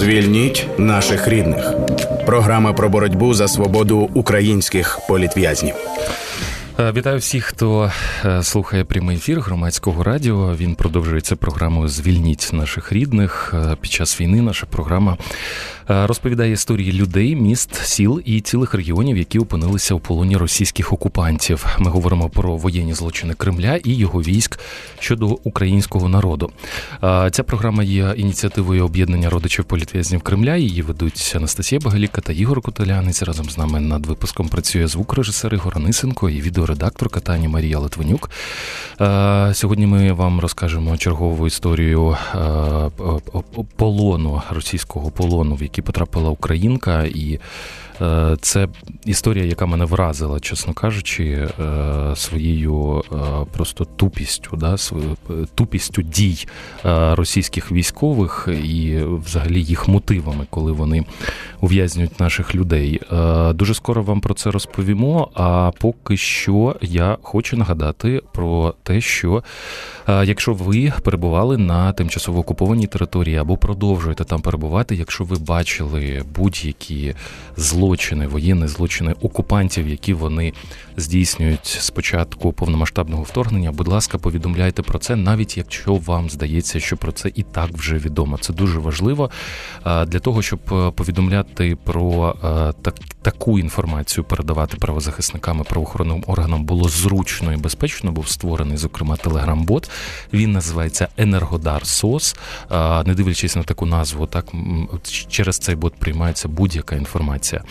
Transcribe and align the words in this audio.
Звільніть 0.00 0.66
наших 0.78 1.28
рідних. 1.28 1.72
Програма 2.26 2.72
про 2.72 2.88
боротьбу 2.88 3.34
за 3.34 3.48
свободу 3.48 4.10
українських 4.14 5.00
політв'язнів. 5.08 5.74
Е, 6.80 6.92
вітаю 6.92 7.18
всіх, 7.18 7.44
хто 7.44 7.92
е, 8.24 8.42
слухає 8.42 8.84
прямий 8.84 9.16
ефір 9.16 9.40
громадського 9.40 10.02
радіо. 10.02 10.56
Він 10.56 10.74
продовжується 10.74 11.36
програмою 11.36 11.88
Звільніть 11.88 12.50
наших 12.52 12.92
рідних 12.92 13.54
е, 13.54 13.76
під 13.80 13.90
час 13.90 14.20
війни. 14.20 14.42
Наша 14.42 14.66
програма 14.66 15.16
розповідає 15.90 16.52
історії 16.52 16.92
людей, 16.92 17.36
міст, 17.36 17.74
сіл 17.74 18.22
і 18.24 18.40
цілих 18.40 18.74
регіонів, 18.74 19.16
які 19.16 19.38
опинилися 19.38 19.94
у 19.94 19.98
полоні 19.98 20.36
російських 20.36 20.92
окупантів. 20.92 21.66
Ми 21.78 21.90
говоримо 21.90 22.28
про 22.28 22.56
воєнні 22.56 22.94
злочини 22.94 23.34
Кремля 23.34 23.76
і 23.76 23.94
його 23.94 24.22
військ 24.22 24.60
щодо 24.98 25.26
українського 25.26 26.08
народу. 26.08 26.50
Ця 27.30 27.42
програма 27.46 27.82
є 27.82 28.14
ініціативою 28.16 28.84
об'єднання 28.84 29.30
родичів 29.30 29.64
політв'язнів 29.64 30.20
Кремля. 30.20 30.56
Її 30.56 30.82
ведуть 30.82 31.32
Анастасія 31.36 31.80
Багаліка 31.84 32.20
та 32.20 32.32
Ігор 32.32 32.60
Котелянець. 32.60 33.22
Разом 33.22 33.50
з 33.50 33.58
нами 33.58 33.80
над 33.80 34.06
випуском 34.06 34.48
працює 34.48 34.86
звукорежисер 34.86 35.54
Ігор 35.54 35.72
Анисенко 35.76 36.30
і 36.30 36.40
відеоредакторка 36.40 37.20
Тані 37.20 37.48
Марія 37.48 37.78
Литвинюк. 37.78 38.30
Сьогодні 39.52 39.86
ми 39.86 40.12
вам 40.12 40.40
розкажемо 40.40 40.96
чергову 40.96 41.46
історію 41.46 42.16
полону 43.76 44.42
російського 44.50 45.10
полону, 45.10 45.54
в 45.54 45.62
який 45.62 45.79
який 45.80 45.86
потрапила 45.86 46.30
українка, 46.30 47.04
і 47.04 47.38
це 48.40 48.68
історія, 49.04 49.44
яка 49.44 49.66
мене 49.66 49.84
вразила, 49.84 50.40
чесно 50.40 50.72
кажучи, 50.72 51.24
е, 51.24 52.16
своєю 52.16 53.04
е, 53.12 53.16
просто 53.52 53.84
тупістю, 53.84 54.56
да, 54.56 54.76
тупістю 55.54 56.02
дій 56.02 56.46
російських 57.12 57.72
військових 57.72 58.48
і 58.64 58.98
взагалі 59.26 59.62
їх 59.62 59.88
мотивами, 59.88 60.46
коли 60.50 60.72
вони 60.72 61.04
ув'язнюють 61.60 62.20
наших 62.20 62.54
людей. 62.54 63.00
Дуже 63.54 63.74
скоро 63.74 64.02
вам 64.02 64.20
про 64.20 64.34
це 64.34 64.50
розповімо. 64.50 65.30
А 65.34 65.70
поки 65.78 66.16
що 66.16 66.76
я 66.80 67.18
хочу 67.22 67.56
нагадати 67.56 68.22
про 68.32 68.74
те, 68.82 69.00
що 69.00 69.42
якщо 70.08 70.54
ви 70.54 70.92
перебували 71.04 71.56
на 71.56 71.92
тимчасово 71.92 72.40
окупованій 72.40 72.86
території 72.86 73.36
або 73.36 73.56
продовжуєте 73.56 74.24
там 74.24 74.40
перебувати, 74.40 74.96
якщо 74.96 75.24
ви 75.24 75.36
бачили 75.36 76.24
будь-які 76.34 77.14
зло 77.56 77.89
злочини, 77.90 78.26
воєнні 78.26 78.68
злочини 78.68 79.14
окупантів, 79.22 79.88
які 79.88 80.14
вони 80.14 80.52
здійснюють 80.96 81.66
спочатку 81.66 82.52
повномасштабного 82.52 83.22
вторгнення. 83.22 83.72
Будь 83.72 83.88
ласка, 83.88 84.18
повідомляйте 84.18 84.82
про 84.82 84.98
це, 84.98 85.16
навіть 85.16 85.56
якщо 85.56 85.94
вам 85.94 86.30
здається, 86.30 86.80
що 86.80 86.96
про 86.96 87.12
це 87.12 87.32
і 87.34 87.42
так 87.42 87.70
вже 87.70 87.98
відомо. 87.98 88.38
Це 88.38 88.52
дуже 88.52 88.78
важливо 88.78 89.30
для 89.84 90.18
того, 90.18 90.42
щоб 90.42 90.60
е, 90.72 90.90
повідомляти 90.90 91.76
про 91.84 92.36
е, 92.44 92.72
так, 92.82 92.94
таку 93.22 93.58
інформацію, 93.58 94.24
передавати 94.24 94.76
правозахисникам 94.76 95.60
і 95.60 95.64
правоохоронним 95.64 96.24
органам 96.26 96.64
було 96.64 96.88
зручно 96.88 97.52
і 97.52 97.56
безпечно. 97.56 98.12
Був 98.12 98.28
створений, 98.28 98.76
зокрема, 98.76 99.16
телеграм-бот. 99.16 99.90
Він 100.32 100.52
називається 100.52 101.08
Енергодар 101.16 101.86
Сос. 101.86 102.36
Не 103.06 103.14
дивлячись 103.16 103.56
на 103.56 103.62
таку 103.62 103.86
назву, 103.86 104.26
так 104.26 104.46
через 105.28 105.58
цей 105.58 105.74
бот 105.74 105.94
приймається 105.94 106.48
будь-яка 106.48 106.96
інформація 106.96 107.62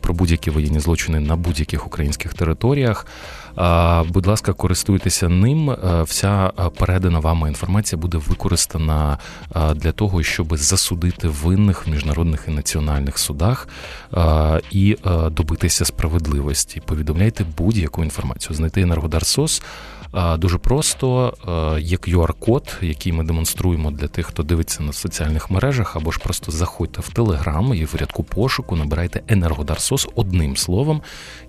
про 0.00 0.14
будь-які 0.14 0.50
воєнні 0.50 0.80
злочини 0.80 1.20
на 1.20 1.36
будь-яких 1.36 1.86
українських 1.86 2.34
територіях. 2.34 3.06
Будь 4.08 4.26
ласка, 4.26 4.52
користуйтеся 4.52 5.28
ним. 5.28 5.76
Вся 6.02 6.52
передана 6.78 7.18
вами 7.18 7.48
інформація 7.48 8.00
буде 8.00 8.18
використана 8.18 9.18
для 9.74 9.92
того, 9.92 10.22
щоб 10.22 10.56
засудити 10.56 11.28
винних 11.28 11.86
в 11.86 11.90
міжнародних 11.90 12.44
і 12.48 12.50
національних 12.50 13.18
судах 13.18 13.68
і 14.70 14.96
добитися 15.30 15.84
справедливості. 15.84 16.82
Повідомляйте 16.86 17.44
будь-яку 17.58 18.04
інформацію. 18.04 18.56
Знайти 18.56 18.80
Енергодар 18.80 19.26
СОС– 19.26 19.62
Дуже 20.38 20.58
просто 20.58 21.34
є 21.80 21.96
QR-код, 21.96 22.78
який 22.82 23.12
ми 23.12 23.24
демонструємо 23.24 23.90
для 23.90 24.08
тих, 24.08 24.26
хто 24.26 24.42
дивиться 24.42 24.82
на 24.82 24.92
соціальних 24.92 25.50
мережах, 25.50 25.96
або 25.96 26.10
ж 26.10 26.20
просто 26.20 26.52
заходьте 26.52 27.00
в 27.00 27.08
Телеграм 27.08 27.74
і 27.74 27.84
в 27.84 27.94
рядку 27.94 28.24
пошуку 28.24 28.76
набирайте 28.76 29.22
Енергодарсос 29.28 30.08
одним 30.14 30.56
словом, 30.56 31.02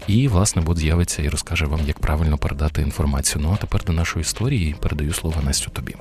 і 0.07 0.27
власне 0.27 0.61
бот 0.61 0.77
з'явиться 0.77 1.21
і 1.21 1.29
розкаже 1.29 1.65
вам, 1.65 1.79
як 1.87 1.99
правильно 1.99 2.37
передати 2.37 2.81
інформацію. 2.81 3.41
Ну 3.43 3.51
а 3.53 3.57
тепер 3.57 3.83
до 3.83 3.93
нашої 3.93 4.21
історії 4.21 4.75
передаю 4.79 5.13
слово 5.13 5.41
Настю 5.45 5.71
тобі. 5.71 5.95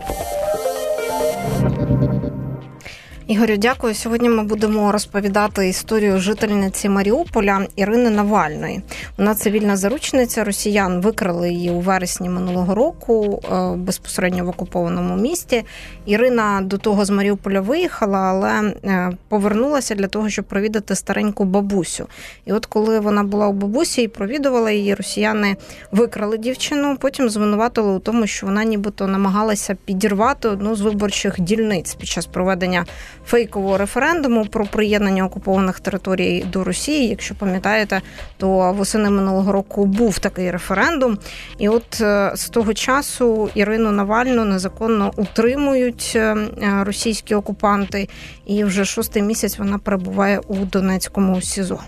Ігорю, 3.28 3.56
дякую. 3.56 3.94
Сьогодні 3.94 4.28
ми 4.28 4.44
будемо 4.44 4.92
розповідати 4.92 5.69
історію 5.69 6.19
жительниці 6.19 6.88
Маріуполя 6.88 7.66
Ірини 7.76 8.10
Навальної. 8.10 8.82
Вона 9.19 9.34
цивільна 9.34 9.76
заручниця 9.76 10.44
росіян 10.44 11.00
викрали 11.00 11.53
її 11.53 11.70
у 11.70 11.81
вересні 11.81 12.28
минулого 12.28 12.75
року 12.75 13.42
е, 13.53 13.76
безпосередньо 13.76 14.44
в 14.44 14.48
окупованому 14.48 15.16
місті. 15.16 15.65
Ірина 16.06 16.60
до 16.65 16.78
того 16.78 17.04
з 17.04 17.10
Маріуполя 17.10 17.60
виїхала, 17.60 18.19
але 18.19 18.72
е, 18.84 19.12
повернулася 19.28 19.94
для 19.94 20.06
того, 20.06 20.31
щоб 20.31 20.44
провідати 20.44 20.94
стареньку 20.94 21.44
бабусю. 21.44 22.06
І 22.44 22.53
от 22.53 22.66
коли 22.66 23.00
вона 23.00 23.22
була 23.22 23.47
у 23.47 23.53
бабусі 23.53 24.03
і 24.03 24.09
провідувала 24.09 24.70
її, 24.70 24.94
росіяни 24.94 25.56
викрали 25.92 26.38
дівчину. 26.38 26.97
Потім 27.00 27.31
звинуватили 27.31 27.92
у 27.92 27.98
тому, 27.98 28.26
що 28.26 28.47
вона 28.47 28.65
нібито 28.65 29.06
намагалася 29.06 29.76
підірвати 29.84 30.48
одну 30.48 30.76
з 30.76 30.81
виборчих 30.81 31.41
дільниць 31.41 31.94
під 31.94 32.09
час 32.09 32.26
проведення 32.26 32.86
фейкового 33.26 33.78
референдуму 33.78 34.44
про 34.44 34.66
приєднання 34.66 35.25
окупованих 35.25 35.81
територій 35.81 36.44
до 36.53 36.64
Росії. 36.64 37.09
Якщо 37.09 37.34
пам'ятаєте, 37.34 38.03
то 38.37 38.72
восени 38.72 39.10
минулого 39.10 39.53
року 39.53 39.87
був 39.87 40.19
такий 40.19 40.50
референдум, 40.50 41.19
і 41.59 41.69
от 41.69 42.00
е, 42.00 42.32
з 42.34 42.48
того 42.48 42.75
часу 42.75 43.50
Ірину 43.54 43.92
Навальну 43.92 44.44
незаконно 44.44 45.12
утримують 45.16 46.12
е, 46.16 46.36
російські 46.82 47.34
окупанти, 47.34 48.09
і 48.47 48.65
вже 48.65 48.84
шостий 48.84 49.22
місяць 49.22 49.59
вона 49.59 49.78
перебуває 49.78 50.41
у 50.48 50.56
Донецькому 50.56 51.41
СІЗО. 51.41 51.81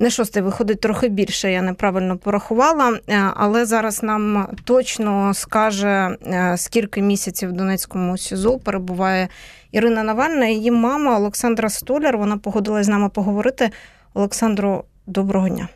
Не 0.00 0.10
шостий 0.10 0.42
виходить 0.42 0.80
трохи 0.80 1.08
більше, 1.08 1.52
я 1.52 1.62
неправильно 1.62 2.18
порахувала, 2.18 2.98
е, 3.08 3.22
але 3.34 3.64
зараз 3.64 4.02
нам 4.02 4.48
точно 4.64 5.34
скаже, 5.34 6.16
е, 6.26 6.54
скільки 6.56 7.02
місяців 7.02 7.48
в 7.48 7.52
Донецькому 7.52 8.18
СІЗО 8.18 8.58
перебуває 8.58 9.28
Ірина 9.72 10.02
Навальна. 10.02 10.46
Її 10.46 10.70
мама 10.70 11.16
Олександра 11.16 11.68
Столяр. 11.68 12.18
Вона 12.18 12.36
погодилась 12.36 12.86
з 12.86 12.88
нами 12.88 13.08
поговорити. 13.08 13.70
Олександру, 14.14 14.84
доброго 15.06 15.48
дня. 15.48 15.68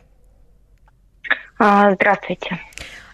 Здравствуйте. 1.93 2.59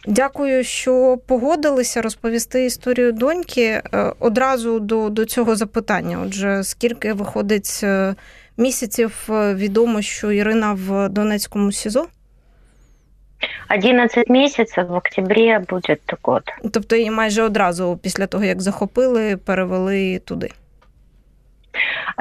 Дякую, 0.08 0.64
що 0.64 1.18
погодилися 1.28 2.02
розповісти 2.02 2.66
історію 2.66 3.12
доньки. 3.12 3.62
Е, 3.64 4.14
одразу 4.20 4.80
до, 4.80 5.10
до 5.10 5.26
цього 5.26 5.56
запитання. 5.56 6.20
Отже, 6.26 6.64
скільки 6.64 7.14
виходить 7.14 7.82
місяців 8.60 9.26
відомо, 9.30 10.02
що 10.02 10.32
Ірина 10.32 10.74
в 10.74 11.10
Донецькому 11.10 11.72
СІЗО? 11.72 12.08
11 13.70 14.30
місяців 14.30 14.86
в 14.88 14.94
октябрі 14.94 15.60
буде 15.70 15.98
год. 16.24 16.44
Тобто 16.74 16.96
її 16.96 17.12
майже 17.12 17.44
одразу 17.44 18.00
після 18.04 18.28
того, 18.28 18.44
як 18.44 18.62
захопили, 18.62 19.38
перевели 19.38 20.20
туди. 20.20 20.52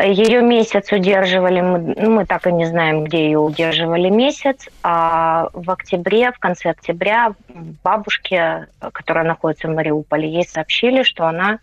Ее 0.00 0.42
месяц 0.42 0.92
удерживали, 0.92 1.60
мы, 1.60 1.94
ну, 1.96 2.10
мы 2.10 2.26
так 2.26 2.46
и 2.46 2.52
не 2.52 2.66
знаем, 2.66 3.04
где 3.04 3.24
ее 3.24 3.38
удерживали 3.38 4.10
месяц, 4.10 4.68
а 4.82 5.48
в 5.52 5.70
октябре, 5.70 6.30
в 6.30 6.38
конце 6.38 6.70
октября 6.70 7.34
бабушке, 7.82 8.66
которая 8.92 9.24
находится 9.24 9.66
в 9.66 9.74
Мариуполе, 9.74 10.28
ей 10.28 10.46
сообщили, 10.46 11.02
что 11.02 11.24
она 11.26 11.58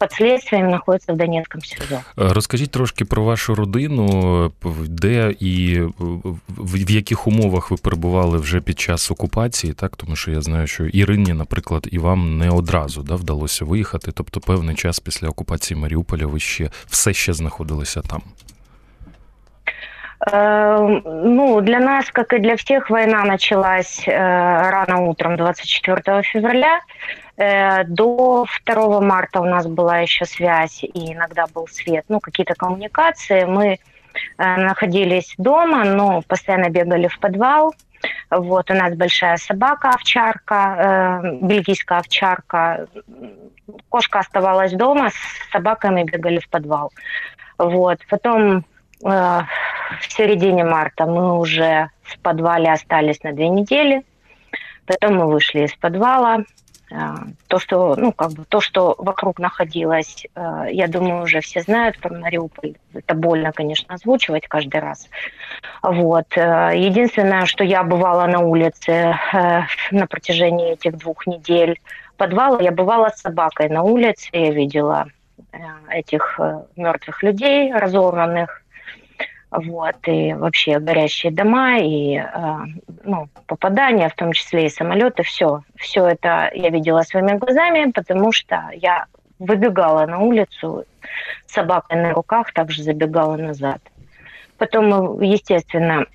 під 0.00 0.12
слідством 0.12 0.68
знаходиться 0.68 1.12
в 1.12 1.16
Донецькому 1.16 1.62
СІЗО. 1.62 2.00
Розкажіть 2.16 2.70
трошки 2.70 3.04
про 3.04 3.24
вашу 3.24 3.54
родину, 3.54 4.52
де 4.88 5.34
і 5.40 5.80
в 6.48 6.90
яких 6.90 7.26
умовах 7.26 7.70
ви 7.70 7.76
перебували 7.76 8.38
вже 8.38 8.60
під 8.60 8.80
час 8.80 9.10
окупації, 9.10 9.72
так 9.72 9.96
тому 9.96 10.16
що 10.16 10.30
я 10.30 10.40
знаю, 10.40 10.66
що 10.66 10.86
Ірині, 10.86 11.32
наприклад, 11.32 11.88
і 11.90 11.98
вам 11.98 12.38
не 12.38 12.50
одразу 12.50 13.02
да, 13.02 13.14
вдалося 13.14 13.64
виїхати. 13.64 14.12
Тобто, 14.14 14.40
певний 14.40 14.76
час 14.76 15.00
після 15.00 15.28
окупації 15.28 15.80
Маріуполя 15.80 16.26
ви 16.26 16.40
ще 16.40 16.70
все 16.86 17.12
ще 17.12 17.32
знаходилися 17.32 18.00
там. 18.00 18.22
Ну, 21.24 21.60
для 21.60 21.80
нас, 21.80 22.10
как 22.10 22.32
и 22.32 22.38
для 22.38 22.54
всех, 22.54 22.90
война 22.90 23.24
началась 23.24 24.04
рано 24.06 25.06
утром 25.08 25.36
24 25.36 26.22
февраля. 26.22 26.80
Э, 27.36 27.84
до 27.84 28.46
2 28.64 29.00
марта 29.00 29.40
у 29.40 29.44
нас 29.44 29.66
была 29.66 29.98
еще 29.98 30.24
связь 30.24 30.84
и 30.84 31.12
иногда 31.12 31.46
был 31.52 31.66
свет, 31.66 32.04
ну, 32.08 32.20
какие-то 32.20 32.54
коммуникации. 32.54 33.44
Мы 33.44 33.78
э, 34.38 34.56
находились 34.56 35.34
дома, 35.38 35.84
но 35.84 36.22
постоянно 36.22 36.70
бегали 36.70 37.08
в 37.08 37.18
подвал. 37.18 37.74
Вот, 38.30 38.70
у 38.70 38.74
нас 38.74 38.94
большая 38.94 39.36
собака, 39.36 39.90
овчарка, 39.90 41.22
э, 41.24 41.38
бельгийская 41.42 41.98
овчарка. 41.98 42.86
Кошка 43.88 44.20
оставалась 44.20 44.72
дома, 44.72 45.10
с 45.10 45.50
собаками 45.50 46.04
бегали 46.04 46.38
в 46.38 46.48
подвал. 46.48 46.92
Вот, 47.58 47.98
потом 48.08 48.58
э, 48.58 48.62
в 49.02 50.12
середине 50.12 50.64
марта 50.64 51.06
мы 51.06 51.38
уже 51.38 51.90
в 52.02 52.18
подвале 52.20 52.70
остались 52.70 53.22
на 53.22 53.32
две 53.32 53.48
недели. 53.48 54.04
Потом 54.86 55.16
мы 55.16 55.26
вышли 55.26 55.64
из 55.64 55.74
подвала, 55.74 56.44
то, 57.48 57.58
что, 57.58 57.94
ну, 57.96 58.12
как 58.12 58.32
бы, 58.32 58.44
то, 58.44 58.60
что 58.60 58.94
вокруг 58.98 59.38
находилось, 59.38 60.26
а, 60.34 60.66
я 60.66 60.88
думаю, 60.88 61.22
уже 61.22 61.40
все 61.40 61.60
знают 61.60 61.98
про 61.98 62.14
Мариуполь. 62.14 62.74
Это 62.92 63.14
больно, 63.14 63.52
конечно, 63.52 63.94
озвучивать 63.94 64.46
каждый 64.48 64.80
раз. 64.80 65.08
Вот. 65.82 66.26
А, 66.36 66.70
единственное, 66.70 67.46
что 67.46 67.64
я 67.64 67.82
бывала 67.82 68.26
на 68.26 68.40
улице 68.40 69.16
на 69.90 70.06
протяжении 70.06 70.72
этих 70.72 70.96
двух 70.98 71.26
недель 71.26 71.80
подвала, 72.16 72.60
я 72.60 72.70
бывала 72.70 73.08
с 73.08 73.20
собакой 73.20 73.68
на 73.68 73.82
улице, 73.82 74.28
я 74.32 74.50
видела 74.50 75.06
этих 75.88 76.38
мертвых 76.76 77.22
людей, 77.22 77.72
разорванных, 77.72 78.63
вот, 79.56 79.96
и 80.06 80.34
вообще 80.34 80.78
горящие 80.78 81.32
дома, 81.32 81.78
и 81.78 82.16
э, 82.16 82.56
ну, 83.04 83.28
попадания, 83.46 84.08
в 84.08 84.14
том 84.14 84.32
числе 84.32 84.66
и 84.66 84.70
самолеты, 84.70 85.22
все. 85.22 85.62
Все 85.76 86.06
это 86.06 86.50
я 86.54 86.70
видела 86.70 87.02
своими 87.02 87.38
глазами, 87.38 87.90
потому 87.90 88.32
что 88.32 88.70
я 88.74 89.06
выбегала 89.38 90.06
на 90.06 90.20
улицу 90.20 90.84
с 91.46 91.52
собакой 91.52 92.00
на 92.00 92.12
руках, 92.12 92.52
также 92.52 92.82
забегала 92.82 93.36
назад. 93.36 93.80
Потом 94.58 94.88
мы, 94.88 95.24
естественно, 95.24 96.06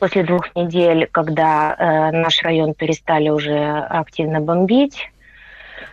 после 0.00 0.24
двух 0.24 0.54
недель, 0.54 1.08
когда 1.10 1.74
э, 1.74 2.10
наш 2.16 2.42
район 2.42 2.74
перестали 2.74 3.28
уже 3.28 3.58
активно 3.58 4.40
бомбить, 4.40 5.10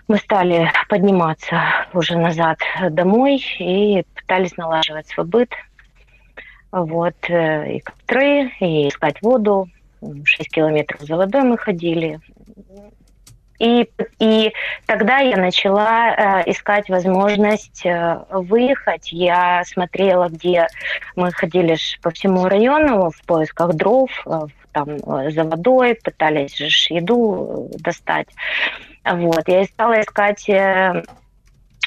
мы 0.07 0.17
стали 0.17 0.71
подниматься 0.89 1.61
уже 1.93 2.17
назад 2.17 2.59
домой 2.89 3.43
и 3.59 4.03
пытались 4.15 4.57
налаживать 4.57 5.07
свой 5.07 5.25
быт– 5.25 5.49
вот, 6.73 7.15
э, 7.29 7.75
и 7.75 7.79
костры, 7.79 8.51
и 8.59 8.87
искать 8.87 9.21
воду. 9.21 9.69
6 10.25 10.49
километров 10.49 11.01
за 11.01 11.15
водой 11.15 11.43
мы 11.43 11.57
ходили. 11.57 12.19
И, 13.59 13.87
и 14.19 14.51
тогда 14.87 15.19
я 15.19 15.37
начала 15.37 16.09
э, 16.09 16.51
искать 16.51 16.89
возможность 16.89 17.85
э, 17.85 18.19
выехать. 18.31 19.13
Я 19.13 19.63
смотрела, 19.65 20.27
где 20.29 20.67
мы 21.15 21.31
ходили 21.31 21.77
по 22.01 22.09
всему 22.09 22.47
району 22.47 23.11
в 23.11 23.25
поисках 23.25 23.75
дров, 23.75 24.09
э, 24.25 24.39
там 24.71 24.89
э, 24.89 25.29
за 25.29 25.43
водой, 25.43 25.95
пытались 26.03 26.59
еду 26.89 27.69
э, 27.71 27.77
достать. 27.77 28.27
Вот. 29.05 29.47
Я 29.47 29.63
стала 29.65 30.01
искать 30.01 30.49
Э, 30.49 31.03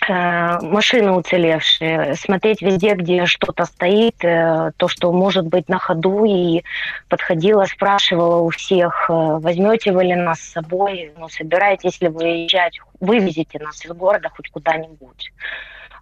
машины 0.09 1.13
уцелевшие, 1.13 2.15
смотреть 2.17 2.63
везде, 2.63 2.95
где 2.95 3.27
что-то 3.27 3.65
стоит, 3.65 4.25
э, 4.25 4.73
то, 4.77 4.89
что 4.89 5.13
может 5.13 5.47
быть 5.47 5.69
на 5.69 5.79
ходу, 5.79 6.25
и 6.25 6.63
подходила, 7.09 7.65
спрашивала 7.65 8.43
у 8.43 8.51
всех, 8.51 9.07
э, 9.09 9.13
возьмете 9.13 9.93
вы 9.93 10.05
ли 10.05 10.15
нас 10.15 10.41
с 10.41 10.53
собой, 10.53 11.13
ну, 11.19 11.29
собираетесь 11.29 12.01
ли 12.01 12.09
выезжать, 12.09 12.79
вывезите 13.01 13.59
нас 13.59 13.85
из 13.85 13.91
города 13.91 14.29
хоть 14.29 14.49
куда-нибудь. 14.49 15.33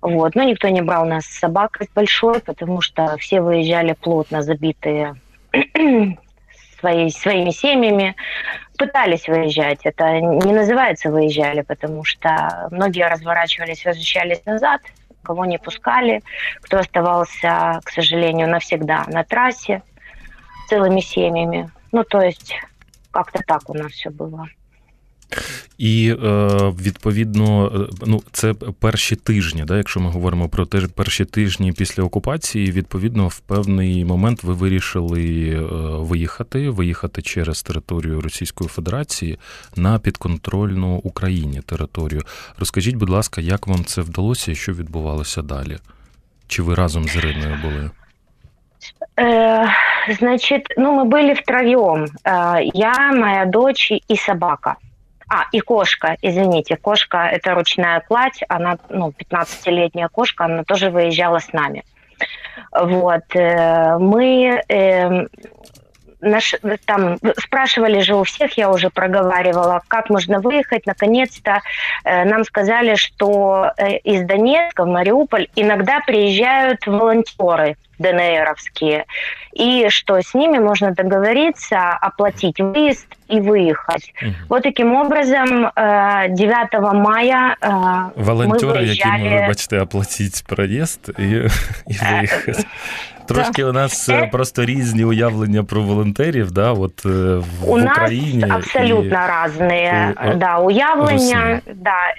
Вот. 0.00 0.34
Но 0.34 0.42
никто 0.42 0.68
не 0.68 0.82
брал 0.82 1.06
нас 1.06 1.24
с 1.24 1.38
собакой 1.38 1.88
большой, 1.94 2.40
потому 2.40 2.82
что 2.82 3.16
все 3.18 3.40
выезжали 3.40 3.94
плотно 3.94 4.42
забитые 4.42 5.16
своей, 6.78 7.10
своими 7.10 7.50
семьями 7.50 8.14
пытались 8.76 9.28
выезжать. 9.28 9.80
Это 9.84 10.20
не 10.20 10.52
называется 10.52 11.10
выезжали, 11.10 11.62
потому 11.62 12.04
что 12.04 12.68
многие 12.70 13.08
разворачивались, 13.08 13.84
возвращались 13.84 14.44
назад, 14.44 14.80
кого 15.22 15.44
не 15.44 15.58
пускали, 15.58 16.22
кто 16.60 16.78
оставался, 16.78 17.80
к 17.84 17.90
сожалению, 17.90 18.48
навсегда 18.48 19.04
на 19.08 19.24
трассе 19.24 19.82
целыми 20.68 21.00
семьями. 21.00 21.70
Ну, 21.92 22.04
то 22.04 22.20
есть 22.20 22.54
как-то 23.10 23.40
так 23.46 23.68
у 23.70 23.74
нас 23.74 23.92
все 23.92 24.10
было. 24.10 24.48
І 25.77 26.15
е, 26.23 26.25
відповідно, 26.81 27.71
е, 27.75 27.93
ну 28.05 28.21
це 28.31 28.53
перші 28.53 29.15
тижні, 29.15 29.63
да, 29.63 29.77
якщо 29.77 29.99
ми 29.99 30.09
говоримо 30.09 30.49
про 30.49 30.65
те, 30.65 30.81
перші 30.95 31.25
тижні 31.25 31.71
після 31.71 32.03
окупації, 32.03 32.71
відповідно, 32.71 33.27
в 33.27 33.39
певний 33.39 34.05
момент 34.05 34.43
ви 34.43 34.53
вирішили 34.53 35.49
е, 35.49 35.61
виїхати, 35.97 36.69
виїхати 36.69 37.21
через 37.21 37.63
територію 37.63 38.21
Російської 38.21 38.67
Федерації 38.67 39.39
на 39.75 39.99
підконтрольну 39.99 40.95
Україні 41.03 41.61
територію. 41.61 42.21
Розкажіть, 42.59 42.95
будь 42.95 43.09
ласка, 43.09 43.41
як 43.41 43.67
вам 43.67 43.85
це 43.85 44.01
вдалося 44.01 44.51
і 44.51 44.55
що 44.55 44.73
відбувалося 44.73 45.41
далі? 45.41 45.77
Чи 46.47 46.61
ви 46.61 46.75
разом 46.75 47.07
з 47.07 47.15
Іриною 47.15 47.57
були? 47.61 47.91
Э, 49.17 49.65
значит, 50.19 50.67
ну 50.77 50.95
мы 50.95 51.05
были 51.05 51.33
втроем. 51.33 52.05
Э, 52.23 52.59
я, 52.73 53.11
моя 53.13 53.45
дочь 53.45 53.91
и 53.91 54.15
собака. 54.15 54.75
А, 55.34 55.46
и 55.50 55.58
кошка, 55.58 56.16
извините, 56.22 56.76
кошка– 56.76 57.28
это 57.32 57.54
ручная 57.54 57.98
кладь, 58.06 58.40
она, 58.48 58.78
ну, 58.88 59.08
15-летняя 59.10 60.08
кошка, 60.08 60.44
она 60.44 60.62
тоже 60.62 60.90
выезжала 60.90 61.40
с 61.40 61.52
нами. 61.52 61.82
Вот, 62.70 63.24
э, 63.34 63.98
мы 63.98 64.62
э, 64.68 65.26
наш, 66.20 66.54
там 66.86 67.18
спрашивали 67.36 67.98
же 67.98 68.14
у 68.14 68.22
всех, 68.22 68.56
я 68.56 68.70
уже 68.70 68.90
проговаривала, 68.90 69.82
как 69.88 70.08
можно 70.08 70.38
выехать. 70.38 70.86
Наконец-то 70.86 71.62
э, 72.04 72.24
нам 72.24 72.44
сказали, 72.44 72.94
что 72.94 73.72
э, 73.76 73.96
из 74.04 74.24
Донецка 74.24 74.84
в 74.84 74.88
Мариуполь 74.88 75.48
иногда 75.56 75.98
приезжают 76.06 76.86
волонтеры 76.86 77.76
ДНРовские, 77.99 79.05
и 79.53 79.87
что 79.89 80.21
с 80.21 80.33
ними 80.33 80.57
можно 80.57 80.91
договориться, 80.91 81.89
оплатить 82.01 82.59
выезд 82.59 83.07
и 83.27 83.39
выехать. 83.41 84.13
Угу. 84.21 84.31
Вот 84.49 84.63
таким 84.63 84.95
образом 84.95 85.71
9 85.75 86.73
э, 86.73 86.79
мая 86.93 87.57
Волонтеры, 88.15 88.67
мы 88.67 88.79
выезжали... 88.79 89.23
які, 89.23 89.41
вибачте, 89.41 89.79
оплатить 89.79 90.43
проезд 90.47 91.09
и, 91.19 91.47
и 91.87 91.93
выехать. 91.93 92.65
Трошки 93.27 93.63
у 93.63 93.73
нас 93.73 94.09
е... 94.09 94.29
просто 94.31 94.65
різні 94.65 95.03
уявлення 95.05 95.63
про 95.63 95.81
волонтерів, 95.81 96.51
да, 96.51 96.71
от 96.71 97.05
в 97.05 97.43
у 97.65 97.81
Україні. 97.81 98.43
нас 98.43 98.51
абсолютно 98.51 99.17
і... 99.17 99.29
разные, 99.29 100.33
у... 100.33 100.37
да, 100.37 100.57
уявления, 100.57 101.61
да. 101.75 102.13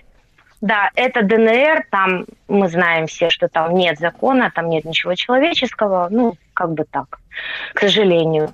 да, 0.61 0.89
это 0.95 1.21
ДНР, 1.21 1.85
там 1.91 2.25
мы 2.47 2.69
знаем 2.69 3.07
все, 3.07 3.29
что 3.29 3.47
там 3.47 3.75
нет 3.75 4.00
закона, 4.00 4.51
там 4.53 4.69
нет 4.69 4.85
ничего 4.85 5.13
человеческого, 5.15 6.07
ну, 6.09 6.38
как 6.53 6.71
бы 6.71 6.85
так, 6.89 7.19
к 7.74 7.79
сожалению. 7.79 8.51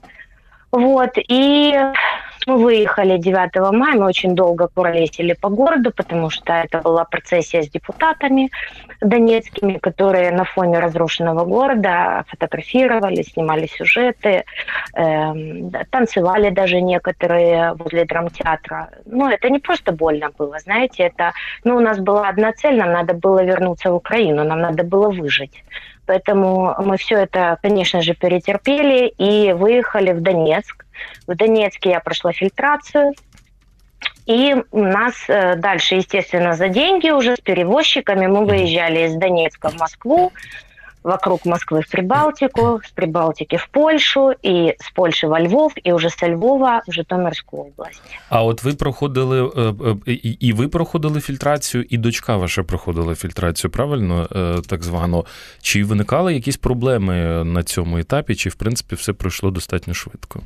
Вот, 0.71 1.11
и 1.15 1.79
мы 2.47 2.57
выехали 2.57 3.17
9 3.17 3.71
мая, 3.73 3.95
мы 3.95 4.05
очень 4.05 4.35
долго 4.35 4.67
куролесили 4.67 5.33
по 5.33 5.49
городу, 5.49 5.91
потому 5.91 6.29
что 6.29 6.53
это 6.53 6.79
была 6.79 7.05
процессия 7.05 7.63
с 7.63 7.69
депутатами 7.69 8.49
донецкими, 9.01 9.77
которые 9.77 10.31
на 10.31 10.43
фоне 10.43 10.79
разрушенного 10.79 11.45
города 11.45 12.23
фотографировали, 12.27 13.23
снимали 13.23 13.67
сюжеты, 13.67 14.43
э, 14.95 15.33
танцевали 15.89 16.49
даже 16.49 16.81
некоторые 16.81 17.73
возле 17.73 18.05
драмтеатра. 18.05 18.89
Ну, 19.05 19.27
это 19.27 19.49
не 19.49 19.59
просто 19.59 19.91
больно 19.91 20.29
было, 20.37 20.59
знаете, 20.59 21.03
это, 21.03 21.33
ну, 21.63 21.75
у 21.77 21.79
нас 21.79 21.99
была 21.99 22.29
одна 22.29 22.51
цель, 22.53 22.77
нам 22.77 22.91
надо 22.91 23.13
было 23.13 23.43
вернуться 23.43 23.91
в 23.91 23.95
Украину, 23.95 24.43
нам 24.43 24.59
надо 24.59 24.83
было 24.83 25.09
выжить. 25.09 25.63
Поэтому 26.11 26.75
мы 26.77 26.97
все 26.97 27.19
это, 27.19 27.57
конечно 27.61 28.01
же, 28.01 28.13
перетерпели 28.13 29.07
и 29.17 29.53
выехали 29.53 30.11
в 30.11 30.19
Донецк. 30.19 30.85
В 31.25 31.33
Донецке 31.37 31.91
я 31.91 32.01
прошла 32.01 32.33
фильтрацию. 32.33 33.13
И 34.25 34.53
нас 34.73 35.13
э, 35.29 35.55
дальше, 35.55 35.95
естественно, 35.95 36.55
за 36.55 36.67
деньги 36.67 37.09
уже 37.11 37.37
с 37.37 37.39
перевозчиками 37.39 38.27
мы 38.27 38.45
выезжали 38.45 39.07
из 39.07 39.15
Донецка 39.15 39.69
в 39.69 39.79
Москву, 39.79 40.33
вокруг 41.03 41.39
Москвы 41.45 41.81
в 41.81 41.91
Прибалтику, 41.91 42.79
с 42.83 42.91
Прибалтики 42.91 43.57
в 43.57 43.67
Польшу, 43.67 44.31
і 44.43 44.73
з 44.79 44.89
Польщі 44.89 45.27
во 45.27 45.39
Львов, 45.39 45.73
і 45.83 45.93
вже 45.93 46.09
з 46.09 46.23
Львова 46.29 46.81
в 46.87 46.91
Житомирську 46.91 47.57
область. 47.57 48.01
А 48.29 48.43
от 48.43 48.63
ви 48.63 48.73
проходили 48.73 49.51
і 50.39 50.53
ви 50.53 50.67
проходили 50.67 51.21
фільтрацію, 51.21 51.85
і 51.89 51.97
дочка 51.97 52.37
ваша 52.37 52.63
проходила 52.63 53.15
фільтрацію, 53.15 53.71
правильно 53.71 54.27
так 54.67 54.83
звано? 54.83 55.25
Чи 55.61 55.83
виникали 55.83 56.33
якісь 56.33 56.57
проблеми 56.57 57.43
на 57.45 57.63
цьому 57.63 57.97
етапі, 57.97 58.35
чи 58.35 58.49
в 58.49 58.55
принципі 58.55 58.95
все 58.95 59.13
пройшло 59.13 59.51
достатньо 59.51 59.93
швидко? 59.93 60.41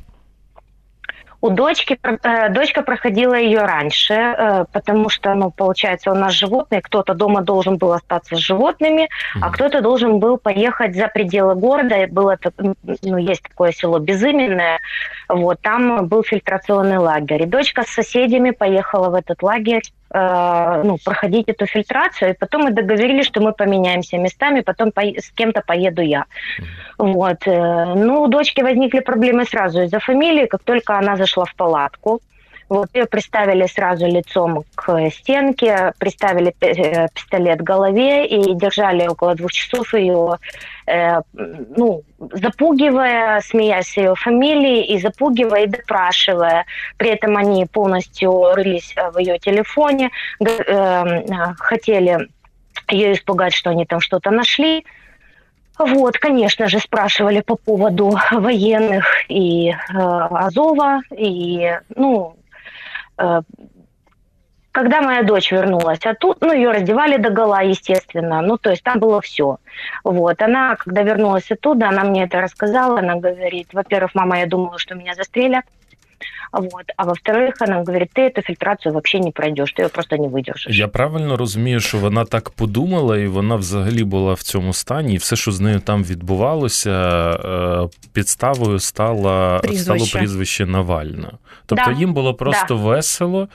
У 1.40 1.50
дочки, 1.50 1.98
э, 2.02 2.48
дочка 2.50 2.82
проходила 2.82 3.34
ее 3.34 3.60
раньше, 3.60 4.14
э, 4.14 4.64
потому 4.72 5.08
что, 5.08 5.34
ну, 5.34 5.50
получается, 5.50 6.10
у 6.10 6.14
нас 6.14 6.32
животные, 6.32 6.80
кто-то 6.80 7.14
дома 7.14 7.42
должен 7.42 7.76
был 7.76 7.92
остаться 7.92 8.36
с 8.36 8.38
животными, 8.38 9.02
mm-hmm. 9.02 9.40
а 9.42 9.50
кто-то 9.50 9.80
должен 9.80 10.18
был 10.18 10.38
поехать 10.38 10.94
за 10.94 11.08
пределы 11.08 11.54
города. 11.54 12.06
Было, 12.08 12.38
ну, 13.02 13.16
есть 13.18 13.42
такое 13.42 13.72
село 13.72 13.98
Безыменное, 13.98 14.80
вот, 15.28 15.60
там 15.60 16.06
был 16.06 16.22
фильтрационный 16.22 16.98
лагерь. 16.98 17.42
И 17.42 17.46
дочка 17.46 17.82
с 17.82 17.88
соседями 17.88 18.50
поехала 18.50 19.10
в 19.10 19.14
этот 19.14 19.42
лагерь 19.42 19.82
э, 20.16 20.82
ну, 20.84 20.98
проходить 21.04 21.48
эту 21.48 21.66
фильтрацию, 21.66 22.30
и 22.30 22.34
потом 22.34 22.62
мы 22.62 22.70
договорились, 22.70 23.26
что 23.26 23.40
мы 23.40 23.52
поменяемся 23.52 24.18
местами, 24.18 24.62
потом 24.62 24.92
по, 24.92 25.02
с 25.02 25.30
кем-то 25.34 25.62
поеду 25.66 26.02
я. 26.02 26.24
Mm-hmm. 26.98 27.12
Вот. 27.12 27.46
Ну, 27.46 28.22
у 28.22 28.28
дочки 28.28 28.62
возникли 28.62 29.00
проблемы 29.00 29.44
сразу 29.44 29.82
из-за 29.82 29.98
фамилии, 29.98 30.46
как 30.46 30.62
только 30.62 30.98
она 30.98 31.16
зашла 31.16 31.44
в 31.44 31.54
палатку. 31.54 32.20
Вот 32.68 32.88
ее 32.94 33.06
приставили 33.06 33.66
сразу 33.66 34.06
лицом 34.06 34.64
к 34.74 35.10
стенке, 35.10 35.92
приставили 35.98 36.54
э, 36.60 37.08
пистолет 37.14 37.60
к 37.60 37.62
голове 37.62 38.26
и 38.26 38.54
держали 38.54 39.06
около 39.06 39.34
двух 39.34 39.52
часов 39.52 39.94
ее, 39.94 40.38
э, 40.86 41.20
ну, 41.32 42.02
запугивая, 42.18 43.40
смеясь 43.40 43.96
ее 43.96 44.14
фамилией 44.16 44.94
и 44.94 44.98
запугивая 44.98 45.64
и 45.64 45.68
допрашивая. 45.68 46.66
При 46.96 47.10
этом 47.10 47.36
они 47.36 47.66
полностью 47.66 48.54
рылись 48.54 48.94
в 49.12 49.18
ее 49.18 49.38
телефоне, 49.38 50.10
э, 50.40 51.54
хотели 51.58 52.28
ее 52.90 53.12
испугать, 53.12 53.54
что 53.54 53.70
они 53.70 53.84
там 53.86 54.00
что-то 54.00 54.30
нашли. 54.30 54.84
Вот, 55.78 56.16
конечно 56.18 56.68
же, 56.68 56.78
спрашивали 56.78 57.40
по 57.40 57.56
поводу 57.56 58.18
военных 58.32 59.06
и 59.28 59.70
э, 59.70 59.74
Азова, 59.92 61.00
и, 61.10 61.78
ну, 61.94 62.36
э, 62.36 62.45
когда 64.76 65.00
моя 65.00 65.22
дочь 65.22 65.52
вернулась, 65.52 66.00
а 66.04 66.14
тут, 66.14 66.42
ну, 66.42 66.52
ее 66.52 66.70
раздевали 66.70 67.16
до 67.16 67.30
гола, 67.30 67.62
естественно, 67.62 68.42
ну, 68.42 68.58
то 68.58 68.68
есть 68.68 68.82
там 68.82 68.98
было 68.98 69.22
все. 69.22 69.56
Вот, 70.04 70.42
она, 70.42 70.76
когда 70.76 71.02
вернулась 71.02 71.50
оттуда, 71.50 71.88
она 71.88 72.04
мне 72.04 72.24
это 72.24 72.42
рассказала, 72.42 72.98
она 72.98 73.14
говорит, 73.14 73.68
во-первых, 73.72 74.14
мама, 74.14 74.40
я 74.40 74.46
думала, 74.46 74.78
что 74.78 74.94
меня 74.94 75.14
застрелят, 75.14 75.64
вот. 76.52 76.84
А 76.96 77.04
во-вторых, 77.04 77.54
она 77.60 77.76
говорит, 77.76 78.10
ти 78.12 78.22
эту 78.22 78.42
фільтрацію 78.42 78.92
вообще 78.92 79.20
не 79.20 79.30
пройдеш, 79.30 79.72
ти 79.72 79.82
її 79.82 79.90
просто 79.90 80.16
не 80.16 80.28
видержиш. 80.28 80.78
Я 80.78 80.88
правильно 80.88 81.36
розумію, 81.36 81.80
що 81.80 81.98
вона 81.98 82.24
так 82.24 82.50
подумала, 82.50 83.18
і 83.18 83.26
вона 83.26 83.56
взагалі 83.56 84.04
була 84.04 84.34
в 84.34 84.42
цьому 84.42 84.72
стані, 84.72 85.14
і 85.14 85.16
все, 85.16 85.36
що 85.36 85.52
з 85.52 85.60
нею 85.60 85.80
там 85.80 86.04
відбувалося, 86.04 86.90
е, 87.44 87.88
підставою 88.12 88.78
стало 88.78 89.58
прізвище, 89.62 89.82
стало 89.82 90.06
прізвище 90.12 90.66
Навальна. 90.66 91.32
Тобто 91.66 91.84
да. 91.86 91.98
їм 91.98 92.14
було 92.14 92.34
просто 92.34 92.74
да. 92.74 92.74
весело. 92.74 93.48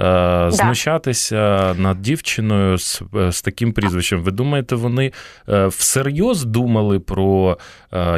Е, 0.00 0.50
знущатися 0.50 1.74
над 1.78 2.02
дівчиною 2.02 2.78
з, 2.78 3.02
е, 3.16 3.32
з 3.32 3.42
таким 3.42 3.72
прізвищем. 3.72 4.22
Ви 4.22 4.30
думаєте, 4.30 4.74
вони 4.74 5.12
е, 5.48 5.66
всерйоз 5.66 6.44
думали 6.44 7.00
про 7.00 7.58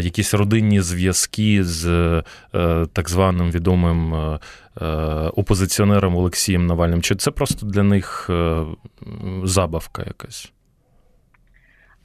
якісь 0.00 0.34
родинні 0.34 0.80
зв'язки 0.80 1.64
з 1.64 2.22
так 2.92 3.08
званим 3.08 3.50
відомим 3.50 4.14
опозиціонером 5.36 6.16
Олексієм 6.16 6.66
Навальним? 6.66 7.02
Чи 7.02 7.14
це 7.14 7.30
просто 7.30 7.66
для 7.66 7.82
них 7.82 8.30
забавка 9.44 10.02
якась? 10.06 10.52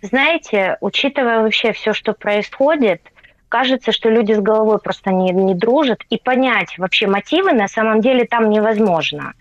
Знаете, 0.01 0.77
учитывая 0.81 1.41
вообще 1.41 1.71
все, 1.71 1.93
что 1.93 2.13
происходит, 2.13 3.01
кажется, 3.49 3.91
что 3.91 4.09
люди 4.09 4.33
с 4.33 4.39
головой 4.39 4.79
просто 4.79 5.11
не, 5.11 5.31
не 5.31 5.55
дружат, 5.55 6.01
и 6.09 6.17
понять 6.17 6.77
вообще 6.77 7.07
мотивы 7.07 7.53
на 7.53 7.67
самом 7.67 8.01
деле 8.01 8.25
там 8.25 8.49
невозможно. 8.49 9.33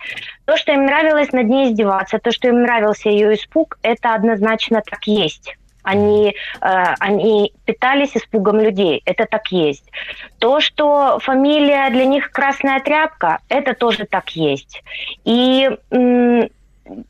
То, 0.46 0.56
что 0.56 0.72
им 0.72 0.86
нравилось 0.86 1.32
над 1.32 1.46
ней 1.46 1.70
издеваться, 1.70 2.18
то, 2.18 2.32
что 2.32 2.48
им 2.48 2.62
нравился 2.62 3.08
ее 3.08 3.34
испуг, 3.34 3.78
это 3.82 4.14
однозначно 4.14 4.82
так 4.84 5.04
есть. 5.06 5.54
Они, 5.82 6.34
э, 6.60 6.84
они 6.98 7.52
питались 7.64 8.16
испугом 8.16 8.60
людей. 8.60 9.00
Это 9.06 9.24
так 9.24 9.48
есть. 9.48 9.90
То, 10.38 10.60
что 10.60 11.18
фамилия 11.20 11.88
для 11.90 12.04
них 12.04 12.30
красная 12.30 12.80
тряпка, 12.80 13.38
это 13.48 13.74
тоже 13.74 14.04
так 14.04 14.28
есть. 14.30 14.82
И 15.24 15.70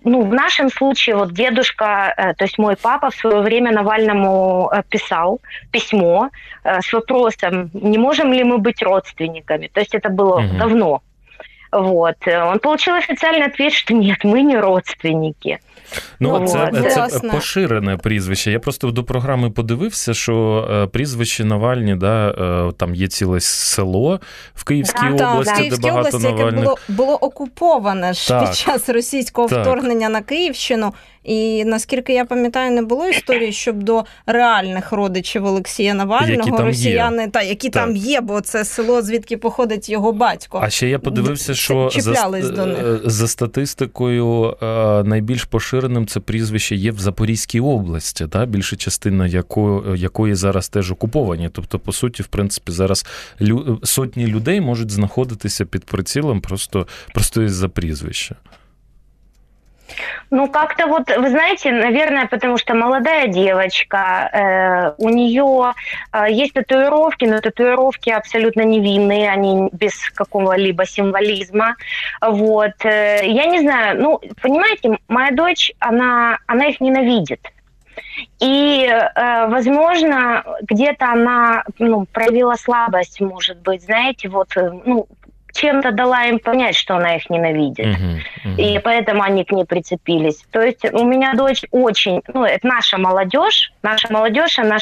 ну, 0.05 0.23
в 0.23 0.33
нашем 0.33 0.71
случае 0.71 1.17
вот 1.17 1.33
дедушка, 1.33 2.15
э, 2.17 2.35
то 2.35 2.45
есть 2.45 2.59
мой 2.59 2.77
папа 2.77 3.11
в 3.11 3.15
свое 3.15 3.41
время 3.41 3.73
Навальному 3.73 4.71
э, 4.73 4.83
писал 4.89 5.41
письмо 5.71 6.31
э, 6.65 6.81
с 6.81 6.93
вопросом, 6.93 7.71
не 7.73 7.99
можем 7.99 8.33
ли 8.33 8.45
мы 8.45 8.59
быть 8.59 8.83
родственниками. 8.83 9.69
То 9.69 9.81
есть 9.81 9.95
это 9.95 10.09
было 10.09 10.41
угу. 10.41 10.57
давно. 10.59 11.03
Вот. 11.71 12.17
Он 12.27 12.59
получил 12.61 12.95
официальный 12.95 13.47
ответ, 13.47 13.73
что 13.73 13.93
нет, 13.93 14.25
мы 14.25 14.41
не 14.41 14.57
родственники. 14.57 15.61
Ну, 16.21 16.47
це 16.49 17.09
це 17.11 17.21
поширене 17.21 17.97
прізвище. 17.97 18.51
Я 18.51 18.61
просто 18.61 18.91
до 18.91 19.05
програми 19.05 19.51
подивився, 19.51 20.15
що 20.15 20.69
е, 20.71 20.87
прізвище 20.87 21.45
Навальні, 21.45 21.95
да, 21.95 22.29
е, 22.69 22.73
там 22.73 22.95
є 22.95 23.09
ціле 23.09 23.41
село 23.41 24.21
в 24.55 24.65
Київській 24.65 25.13
да, 25.15 25.33
області, 25.33 25.69
да, 25.71 25.77
де 25.77 25.83
багато 25.83 26.09
області, 26.09 26.29
Навальних. 26.29 26.55
яке 26.55 26.65
було 26.65 26.79
було 26.89 27.15
окуповане 27.15 28.13
ж 28.13 28.29
так, 28.29 28.47
під 28.47 28.57
час 28.57 28.89
російського 28.89 29.49
так. 29.49 29.63
вторгнення 29.63 30.09
на 30.09 30.23
Київщину. 30.23 30.93
І 31.29 31.65
наскільки 31.65 32.13
я 32.13 32.25
пам'ятаю, 32.25 32.73
не 32.73 32.83
було 32.83 33.09
історії, 33.09 33.53
щоб 33.53 33.83
до 33.83 34.05
реальних 34.27 34.93
родичів 34.93 35.45
Олексія 35.45 35.95
Навального 35.95 36.63
росіяни 36.63 37.23
є. 37.23 37.29
та 37.29 37.43
які 37.43 37.71
так. 37.71 37.85
там 37.85 37.97
є, 37.97 38.21
бо 38.21 38.41
це 38.41 38.65
село, 38.65 39.03
звідки 39.03 39.37
походить 39.37 39.89
його 39.89 40.13
батько. 40.13 40.61
А 40.63 40.71
ще 40.71 40.89
я 40.89 40.99
подивився, 40.99 41.55
що 41.55 41.91
за, 41.97 42.25
до 42.25 42.67
них. 42.67 42.79
Е, 42.79 42.99
за 43.05 43.29
статистикою 43.29 44.57
найбільш 45.05 45.45
поширеним 45.45 46.07
це 46.07 46.21
прізвище 46.21 46.77
є 46.77 46.91
в 46.91 46.99
Запорізькій 46.99 47.61
області, 47.61 48.27
та 48.31 48.47
більша 48.47 48.77
частина 48.77 49.27
якої, 49.27 50.01
якої 50.01 50.35
зараз 50.35 50.69
теж 50.69 50.93
окуповані. 50.93 51.51
Тобто, 51.53 51.79
по 51.79 51.93
суті, 51.93 52.23
в 52.23 52.27
принципі, 52.27 52.73
зараз 52.73 53.07
лю, 53.43 53.81
сотні 53.83 54.27
людей 54.27 54.61
можуть 54.61 54.91
знаходитися 54.91 55.65
під 55.65 55.85
прицілом 55.85 56.41
просто, 56.41 56.87
просто 57.15 57.43
із-за 57.43 57.69
прізвища. 57.69 58.37
Ну, 60.31 60.49
как-то 60.49 60.87
вот, 60.87 61.11
вы 61.17 61.31
знаете, 61.31 61.73
наверное, 61.73 62.27
потому 62.27 62.59
что 62.59 62.75
молодая 62.75 63.29
девочка, 63.29 64.31
э, 64.99 65.03
у 65.03 65.09
нее 65.09 65.73
э, 66.13 66.27
есть 66.31 66.53
татуировки, 66.53 67.25
но 67.25 67.41
татуировки 67.41 68.11
абсолютно 68.11 68.63
невинные, 68.63 69.31
они 69.31 69.71
без 69.73 70.11
какого-либо 70.11 70.85
символизма. 70.87 71.77
Вот. 72.21 72.85
Э, 72.85 73.21
я 73.23 73.47
не 73.47 73.61
знаю, 73.61 74.01
ну, 74.01 74.21
понимаете, 74.43 74.99
моя 75.09 75.31
дочь, 75.31 75.73
она, 75.79 76.39
она 76.47 76.67
их 76.67 76.81
ненавидит. 76.81 77.41
И, 78.41 78.87
э, 78.87 79.47
возможно, 79.49 80.45
где-то 80.63 81.13
она 81.13 81.65
ну, 81.79 82.07
проявила 82.07 82.55
слабость, 82.55 83.21
может 83.21 83.59
быть, 83.59 83.83
знаете, 83.83 84.29
вот, 84.29 84.57
э, 84.57 84.71
ну, 84.85 85.07
чем-то 85.59 85.93
дала 85.93 86.25
им 86.27 86.39
понять, 86.39 86.77
что 86.77 86.97
она 86.97 87.17
их 87.17 87.29
ненавидит. 87.31 87.87
Uh-huh, 87.87 88.21
uh-huh. 88.45 88.63
И 88.63 88.79
поэтому 88.79 89.23
они 89.23 89.45
к 89.45 89.51
ней 89.51 89.65
прицепились. 89.65 90.45
То 90.51 90.63
есть 90.63 90.85
у 90.85 91.05
меня 91.05 91.35
дочь 91.35 91.63
очень, 91.71 92.23
ну, 92.33 92.45
это 92.45 92.67
наша 92.67 92.99
молодежь, 92.99 93.73
наша 93.83 94.13
молодежь, 94.13 94.59
она, 94.59 94.79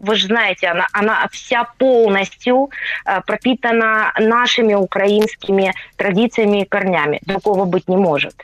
вы 0.00 0.16
же 0.16 0.26
знаете, 0.26 0.68
она, 0.68 0.86
она 0.92 1.28
вся 1.30 1.64
полностью 1.78 2.70
э, 3.04 3.20
пропитана 3.26 4.12
нашими 4.18 4.74
украинскими 4.74 5.72
традициями 5.96 6.62
и 6.62 6.64
корнями. 6.64 7.20
Другого 7.24 7.64
быть 7.64 7.88
не 7.88 7.96
может. 7.96 8.34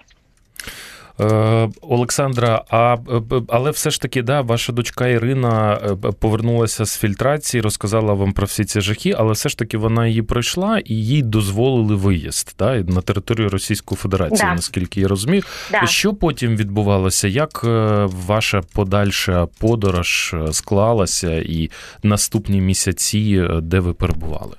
Е, 1.20 1.68
Олександра, 1.80 2.64
а 2.70 2.94
е, 2.94 3.42
але 3.48 3.70
все 3.70 3.90
ж 3.90 4.00
таки, 4.00 4.22
да, 4.22 4.40
ваша 4.40 4.72
дочка 4.72 5.08
Ірина 5.08 5.80
е, 5.82 6.12
повернулася 6.12 6.84
з 6.84 6.98
фільтрації, 6.98 7.60
розказала 7.60 8.12
вам 8.12 8.32
про 8.32 8.46
всі 8.46 8.64
ці 8.64 8.80
жахи, 8.80 9.14
але 9.18 9.32
все 9.32 9.48
ж 9.48 9.58
таки 9.58 9.78
вона 9.78 10.06
її 10.06 10.22
пройшла 10.22 10.78
і 10.78 10.94
їй 10.94 11.22
дозволили 11.22 11.94
виїзд 11.94 12.54
да, 12.58 12.76
на 12.76 13.00
територію 13.00 13.48
Російської 13.48 13.96
Федерації, 13.96 14.48
да. 14.48 14.54
наскільки 14.54 15.00
я 15.00 15.08
розумію. 15.08 15.42
Да. 15.70 15.86
Що 15.86 16.14
потім 16.14 16.56
відбувалося? 16.56 17.28
Як 17.28 17.64
ваша 18.04 18.62
подальша 18.74 19.46
подорож 19.60 20.34
склалася 20.52 21.32
і 21.32 21.70
наступні 22.02 22.60
місяці, 22.60 23.48
де 23.62 23.80
ви 23.80 23.94
перебували? 23.94 24.56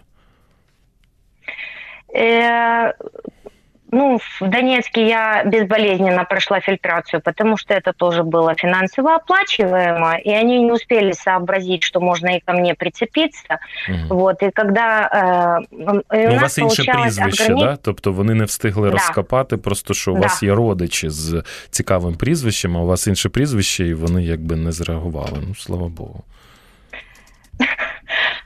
Ну, 3.92 4.18
в 4.18 4.48
Донецке 4.48 5.08
я 5.08 5.44
безболезненно 5.44 6.24
прошла 6.24 6.60
фильтрацию, 6.60 7.22
потому 7.22 7.56
что 7.56 7.74
это 7.74 7.92
тоже 7.92 8.22
было 8.22 8.54
финансово 8.54 9.14
оплачиваемо, 9.14 10.18
и 10.18 10.30
они 10.30 10.62
не 10.62 10.72
успели 10.72 11.12
сообразить, 11.12 11.82
что 11.82 12.00
можно 12.00 12.36
и 12.36 12.40
ко 12.40 12.52
мне 12.52 12.74
прицепиться. 12.74 13.58
Угу. 13.88 14.20
Вот, 14.20 14.42
и 14.42 14.50
когда 14.50 15.60
э, 15.62 15.66
ну, 15.70 16.02
у, 16.12 16.36
у 16.36 16.38
вас 16.38 16.58
інше 16.58 16.84
прізвище, 16.84 17.44
ограничь... 17.44 17.64
да? 17.64 17.76
Тобто 17.76 18.12
вони 18.12 18.34
не 18.34 18.44
встигли 18.44 18.88
да. 18.88 18.92
розкопати, 18.92 19.56
просто 19.56 19.94
що 19.94 20.12
у 20.12 20.14
да. 20.14 20.20
вас 20.20 20.42
є 20.42 20.54
родичі 20.54 21.10
з 21.10 21.42
цікавим 21.70 22.14
прізвищем, 22.14 22.76
а 22.76 22.80
у 22.80 22.86
вас 22.86 23.06
інше 23.06 23.28
прізвище, 23.28 23.86
і 23.86 23.94
вони 23.94 24.22
якби 24.22 24.56
не 24.56 24.72
зреагували. 24.72 25.38
Ну, 25.48 25.54
слава 25.54 25.88
Богу. 25.88 26.24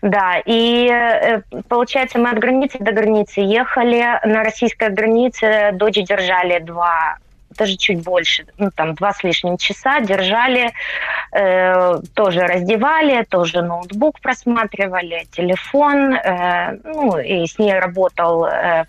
Да, 0.08 0.42
и 0.46 0.90
э, 0.90 1.42
получается, 1.68 2.18
мы 2.18 2.30
от 2.30 2.40
границы 2.40 2.78
до 2.80 2.94
границы 2.94 3.42
ехали. 3.42 4.20
На 4.24 4.42
российской 4.42 4.90
границе 4.90 5.72
дочь 5.74 5.96
держали 5.96 6.60
два 6.60 7.18
даже 7.58 7.76
чуть 7.76 8.04
больше, 8.04 8.46
ну 8.58 8.70
там 8.74 8.94
два 8.94 9.14
с 9.14 9.24
лишним 9.24 9.58
часа 9.58 10.00
держали, 10.00 10.72
э, 11.32 12.00
тоже 12.14 12.42
раздевали, 12.42 13.24
тоже 13.24 13.64
ноутбук 13.64 14.20
просматривали, 14.22 15.26
телефон, 15.32 16.14
э, 16.14 16.78
ну 16.84 17.18
и 17.18 17.48
с 17.48 17.58
ней 17.58 17.74
работал 17.80 18.46
э, 18.46 18.86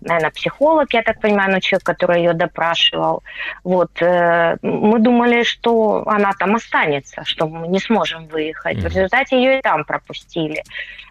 наверное, 0.00 0.30
психолог, 0.30 0.92
я 0.94 1.02
так 1.02 1.20
понимаю, 1.20 1.52
ну, 1.52 1.60
человек, 1.60 1.84
который 1.84 2.22
ее 2.22 2.32
допрашивал. 2.32 3.22
Вот. 3.64 3.90
Э, 4.02 4.56
мы 4.62 4.98
думали, 4.98 5.42
что 5.42 6.02
она 6.06 6.32
там 6.38 6.54
останется, 6.54 7.24
что 7.24 7.48
мы 7.48 7.68
не 7.68 7.78
сможем 7.78 8.26
выехать. 8.26 8.78
Mm-hmm. 8.78 8.88
В 8.88 8.94
результате 8.94 9.36
ее 9.36 9.58
и 9.58 9.62
там 9.62 9.84
пропустили. 9.84 10.62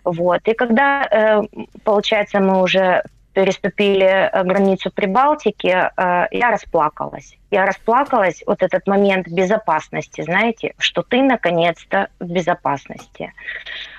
Вот. 0.04 0.42
И 0.48 0.54
когда, 0.54 1.08
э, 1.10 1.42
получается, 1.84 2.40
мы 2.40 2.62
уже 2.62 3.04
переступили 3.38 4.04
э, 4.04 4.44
границу 4.44 4.90
Прибалтики, 4.90 5.68
э, 5.68 6.28
я 6.32 6.50
расплакалась. 6.50 7.38
Я 7.52 7.68
расплакалась 7.68 8.42
вот 8.48 8.64
этот 8.64 8.88
момент 8.88 9.28
безопасности, 9.28 10.24
знаете, 10.24 10.74
что 10.80 11.04
ты 11.04 11.22
наконец-то 11.22 12.08
в 12.20 12.26
безопасности. 12.26 13.34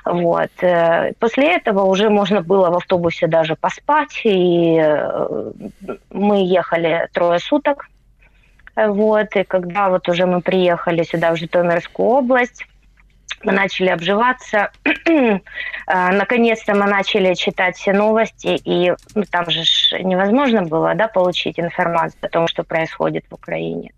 Вот. 0.04 0.50
Э, 0.60 1.12
после 1.20 1.54
этого 1.54 1.84
уже 1.84 2.10
можно 2.10 2.42
было 2.42 2.70
в 2.70 2.76
автобусе 2.78 3.28
даже 3.28 3.54
поспать, 3.54 4.22
и 4.24 4.76
мы 6.10 6.44
ехали 6.44 7.08
трое 7.12 7.38
суток. 7.38 7.86
Вот. 8.74 9.36
И 9.36 9.44
когда 9.44 9.88
вот 9.88 10.08
уже 10.08 10.26
мы 10.26 10.40
приехали 10.40 11.04
сюда, 11.04 11.30
в 11.30 11.36
Житомирскую 11.36 12.08
область, 12.08 12.66
мы 13.42 13.52
начали 13.52 13.88
обживаться. 13.88 14.70
А, 15.90 16.12
наконец-то 16.12 16.74
мы 16.74 16.84
начали 16.84 17.32
читать 17.32 17.78
все 17.78 17.94
новости, 17.94 18.60
и 18.62 18.92
ну, 19.14 19.22
там 19.30 19.48
же 19.48 19.62
невозможно 20.02 20.60
было 20.60 20.94
да, 20.94 21.08
получить 21.08 21.58
информацию 21.58 22.18
о 22.20 22.28
том, 22.28 22.46
что 22.46 22.62
происходит 22.62 23.24
в 23.30 23.34
Украине. 23.34 23.92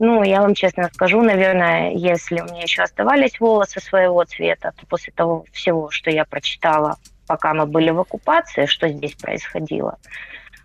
Ну, 0.00 0.24
я 0.24 0.40
вам 0.40 0.54
честно 0.56 0.90
скажу, 0.92 1.22
наверное, 1.22 1.92
если 1.92 2.40
у 2.40 2.44
меня 2.46 2.62
еще 2.62 2.82
оставались 2.82 3.38
волосы 3.38 3.78
своего 3.78 4.24
цвета, 4.24 4.72
то 4.76 4.84
после 4.86 5.12
того 5.12 5.44
всего, 5.52 5.90
что 5.90 6.10
я 6.10 6.24
прочитала, 6.24 6.96
пока 7.28 7.54
мы 7.54 7.66
были 7.66 7.90
в 7.90 8.00
оккупации, 8.00 8.66
что 8.66 8.88
здесь 8.88 9.14
происходило, 9.14 9.98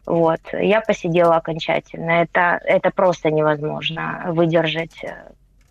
вот, 0.08 0.40
я 0.54 0.82
посидела 0.82 1.36
окончательно. 1.36 2.10
Это, 2.10 2.60
это 2.64 2.90
просто 2.90 3.30
невозможно 3.30 4.24
выдержать 4.30 5.06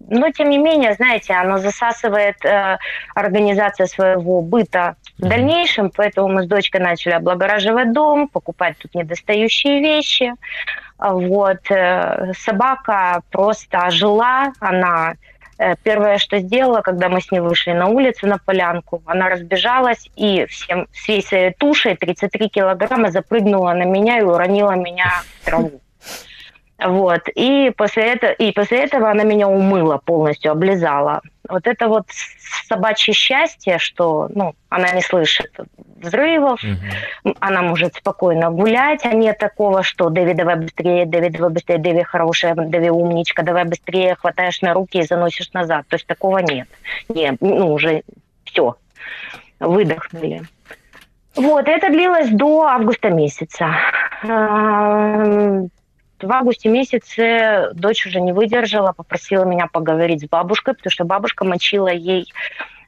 но, 0.09 0.31
тем 0.31 0.51
не 0.51 0.59
менее, 0.59 0.95
знаете, 0.95 1.35
оно 1.35 1.59
засасывает 1.59 2.45
э, 2.45 2.79
организация 3.15 3.87
своего 3.87 4.41
быта 4.41 4.97
в 5.19 5.23
дальнейшем, 5.23 5.91
поэтому 5.95 6.29
мы 6.29 6.45
с 6.45 6.47
дочкой 6.47 6.81
начали 6.81 7.15
облагораживать 7.15 7.93
дом, 7.93 8.29
покупать 8.29 8.77
тут 8.79 8.95
недостающие 8.95 9.81
вещи. 9.81 10.33
Вот. 10.99 11.71
Э, 11.71 12.33
собака 12.39 13.23
просто 13.31 13.79
ожила, 13.79 14.53
она 14.61 15.15
э, 15.59 15.75
Первое, 15.83 16.19
что 16.19 16.39
сделала, 16.39 16.83
когда 16.83 17.09
мы 17.09 17.21
с 17.21 17.31
ней 17.33 17.41
вышли 17.41 17.73
на 17.73 17.89
улицу, 17.89 18.29
на 18.29 18.39
полянку, 18.39 19.03
она 19.07 19.29
разбежалась 19.29 20.09
и 20.15 20.47
всем, 20.47 20.87
всей 20.93 21.23
своей 21.23 21.53
тушей 21.53 21.97
33 21.97 22.49
килограмма 22.49 23.11
запрыгнула 23.11 23.73
на 23.73 23.85
меня 23.85 24.19
и 24.19 24.23
уронила 24.23 24.73
меня 24.73 25.23
в 25.41 25.45
траву. 25.45 25.81
Вот. 26.78 27.23
И 27.35 27.73
после, 27.76 28.02
этого, 28.04 28.33
и 28.33 28.52
после 28.52 28.85
этого 28.85 29.11
она 29.11 29.25
меня 29.25 29.49
умыла 29.49 29.99
полностью, 29.99 30.52
облизала. 30.52 31.23
Вот 31.49 31.66
это 31.66 31.88
вот 31.88 32.06
собачье 32.68 33.14
счастье, 33.14 33.78
что 33.78 34.28
ну, 34.35 34.54
она 34.68 34.90
не 34.92 35.00
слышит 35.00 35.50
взрывов, 35.97 36.61
угу. 36.62 37.35
она 37.40 37.62
может 37.62 37.95
спокойно 37.95 38.50
гулять, 38.50 39.06
а 39.06 39.14
нет 39.14 39.38
такого, 39.38 39.83
что 39.83 40.11
Дэви, 40.11 40.35
давай 40.35 40.56
быстрее, 40.56 41.06
Дэви, 41.06 41.30
давай 41.30 41.50
быстрее, 41.50 41.78
Дэви 41.78 42.02
хорошая, 42.02 42.54
Дэви 42.54 42.90
умничка, 42.90 43.42
давай 43.42 43.64
быстрее, 43.64 44.16
хватаешь 44.16 44.61
на 44.61 44.75
руки 44.75 44.99
и 44.99 45.06
заносишь 45.06 45.52
назад. 45.52 45.87
То 45.88 45.97
есть 45.97 46.06
такого 46.06 46.38
нет. 46.38 46.68
Нет, 47.09 47.37
ну 47.40 47.73
уже 47.73 48.02
все, 48.45 48.76
выдохнули. 49.61 50.42
Вот, 51.37 51.68
это 51.68 51.88
длилось 51.88 52.30
до 52.30 52.64
августа 52.64 53.11
месяца 53.11 53.76
в 56.20 56.32
августе 56.32 56.68
месяце 56.68 57.70
дочь 57.75 58.06
уже 58.06 58.20
не 58.20 58.32
выдержала, 58.32 58.92
попросила 58.92 59.44
меня 59.44 59.66
поговорить 59.66 60.23
с 60.23 60.28
бабушкой, 60.28 60.75
потому 60.75 60.90
что 60.90 61.04
бабушка 61.04 61.44
мочила 61.44 61.88
ей 61.88 62.32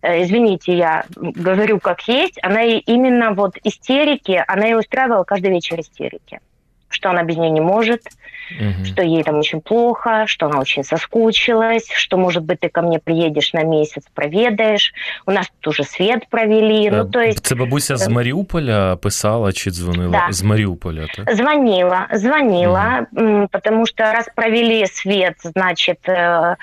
э, 0.02 0.22
извините, 0.22 0.76
я 0.76 1.04
говорю 1.16 1.80
как 1.80 2.02
есть, 2.08 2.38
она 2.42 2.62
именно 2.62 3.32
вот 3.32 3.56
истерики, 3.64 4.42
она 4.46 4.66
ей 4.66 4.78
устраивала 4.78 5.24
каждый 5.24 5.50
вечер 5.50 5.80
истерики 5.80 6.40
что 6.88 7.11
она 7.11 7.22
без 7.22 7.37
нее 7.37 7.51
не 7.51 7.61
может, 7.61 8.03
угу. 8.51 8.85
что 8.85 9.03
ей 9.03 9.22
там 9.22 9.38
очень 9.38 9.61
плохо, 9.61 10.24
что 10.27 10.46
она 10.46 10.61
очень 10.61 10.85
соскучилась, 10.85 11.90
что, 11.92 12.16
может 12.16 12.44
быть, 12.44 12.61
ты 12.61 12.68
ко 12.68 12.83
мне 12.83 12.98
приедешь 12.98 13.53
на 13.53 13.64
месяц, 13.64 14.05
проведаешь. 14.14 14.92
У 15.27 15.31
нас 15.31 15.46
тут 15.61 15.74
уже 15.74 15.85
свет 15.85 16.29
провели. 16.29 16.90
Ну, 16.90 17.05
то 17.05 17.20
есть... 17.20 17.46
Це 17.46 17.55
бабуся 17.55 17.96
з 17.96 18.09
Маріуполя 18.09 18.96
писала 18.96 19.53
чи 19.53 19.70
дзвонила? 19.70 20.11
Да. 20.11 20.33
З 20.33 20.42
Маріуполя, 20.42 21.07
так? 21.16 21.35
Звонила, 21.35 22.07
звонила, 22.12 23.07
угу. 23.12 23.48
потому 23.53 23.87
что 23.87 24.03
раз 24.03 24.29
провели 24.35 24.87
свет, 24.87 25.35
значит, 25.42 25.98
э, 26.09 26.57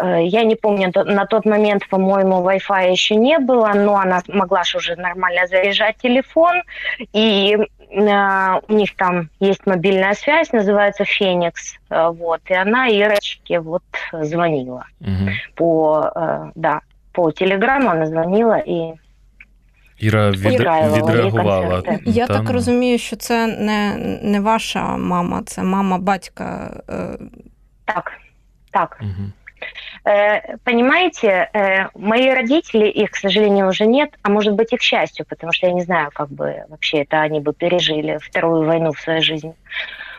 э, 0.00 0.24
я 0.24 0.44
не 0.44 0.56
помню, 0.56 0.92
на 0.94 1.24
тот 1.24 1.46
момент, 1.46 1.88
по-моему, 1.88 2.42
Wi-Fi 2.42 2.92
еще 2.92 3.16
не 3.16 3.38
было, 3.38 3.72
но 3.74 3.96
она 3.96 4.22
могла 4.28 4.64
же 4.64 4.78
уже 4.78 4.96
нормально 4.96 5.46
заряжать 5.46 5.96
телефон, 6.02 6.62
и 7.12 7.56
э, 7.58 7.75
у 7.93 8.73
них 8.73 8.95
там 8.95 9.29
есть 9.39 9.65
мобильная 9.65 10.13
связь, 10.13 10.53
называется 10.53 11.03
Феникс, 11.03 11.75
э, 11.89 12.09
вот, 12.09 12.41
и 12.45 12.53
она 12.53 12.87
Ирочке 12.87 13.59
вот 13.59 13.83
звонила 14.13 14.85
угу. 15.01 15.29
по, 15.55 16.11
э, 16.15 16.51
да, 16.55 16.81
по 17.11 17.31
телеграмму 17.31 17.89
она 17.89 18.05
звонила 18.05 18.57
і. 18.57 18.93
Іра 19.97 20.31
від... 20.31 20.59
відреагувала. 20.97 21.83
Я 22.05 22.27
Там... 22.27 22.37
так 22.37 22.53
розумію, 22.53 22.97
що 22.97 23.15
це 23.15 23.47
не 23.47 23.95
не 24.23 24.39
ваша 24.39 24.97
мама, 24.97 25.43
це 25.45 25.63
мама 25.63 25.97
батька. 25.97 26.73
Так, 27.85 28.11
так. 28.71 28.99
Угу. 29.01 29.31
Понимаете, 30.62 31.50
мои 31.94 32.30
родители, 32.30 32.86
их, 32.86 33.10
к 33.10 33.16
сожалению, 33.16 33.68
уже 33.68 33.86
нет, 33.86 34.10
а 34.22 34.28
может 34.28 34.54
быть 34.54 34.72
и 34.72 34.76
к 34.76 34.80
счастью, 34.80 35.26
потому 35.28 35.52
что 35.52 35.66
я 35.66 35.72
не 35.72 35.82
знаю, 35.82 36.10
как 36.14 36.28
бы 36.28 36.62
вообще 36.68 36.98
это 37.02 37.22
они 37.22 37.40
бы 37.40 37.52
пережили 37.52 38.18
вторую 38.22 38.66
войну 38.66 38.92
в 38.92 39.00
своей 39.00 39.20
жизни. 39.20 39.56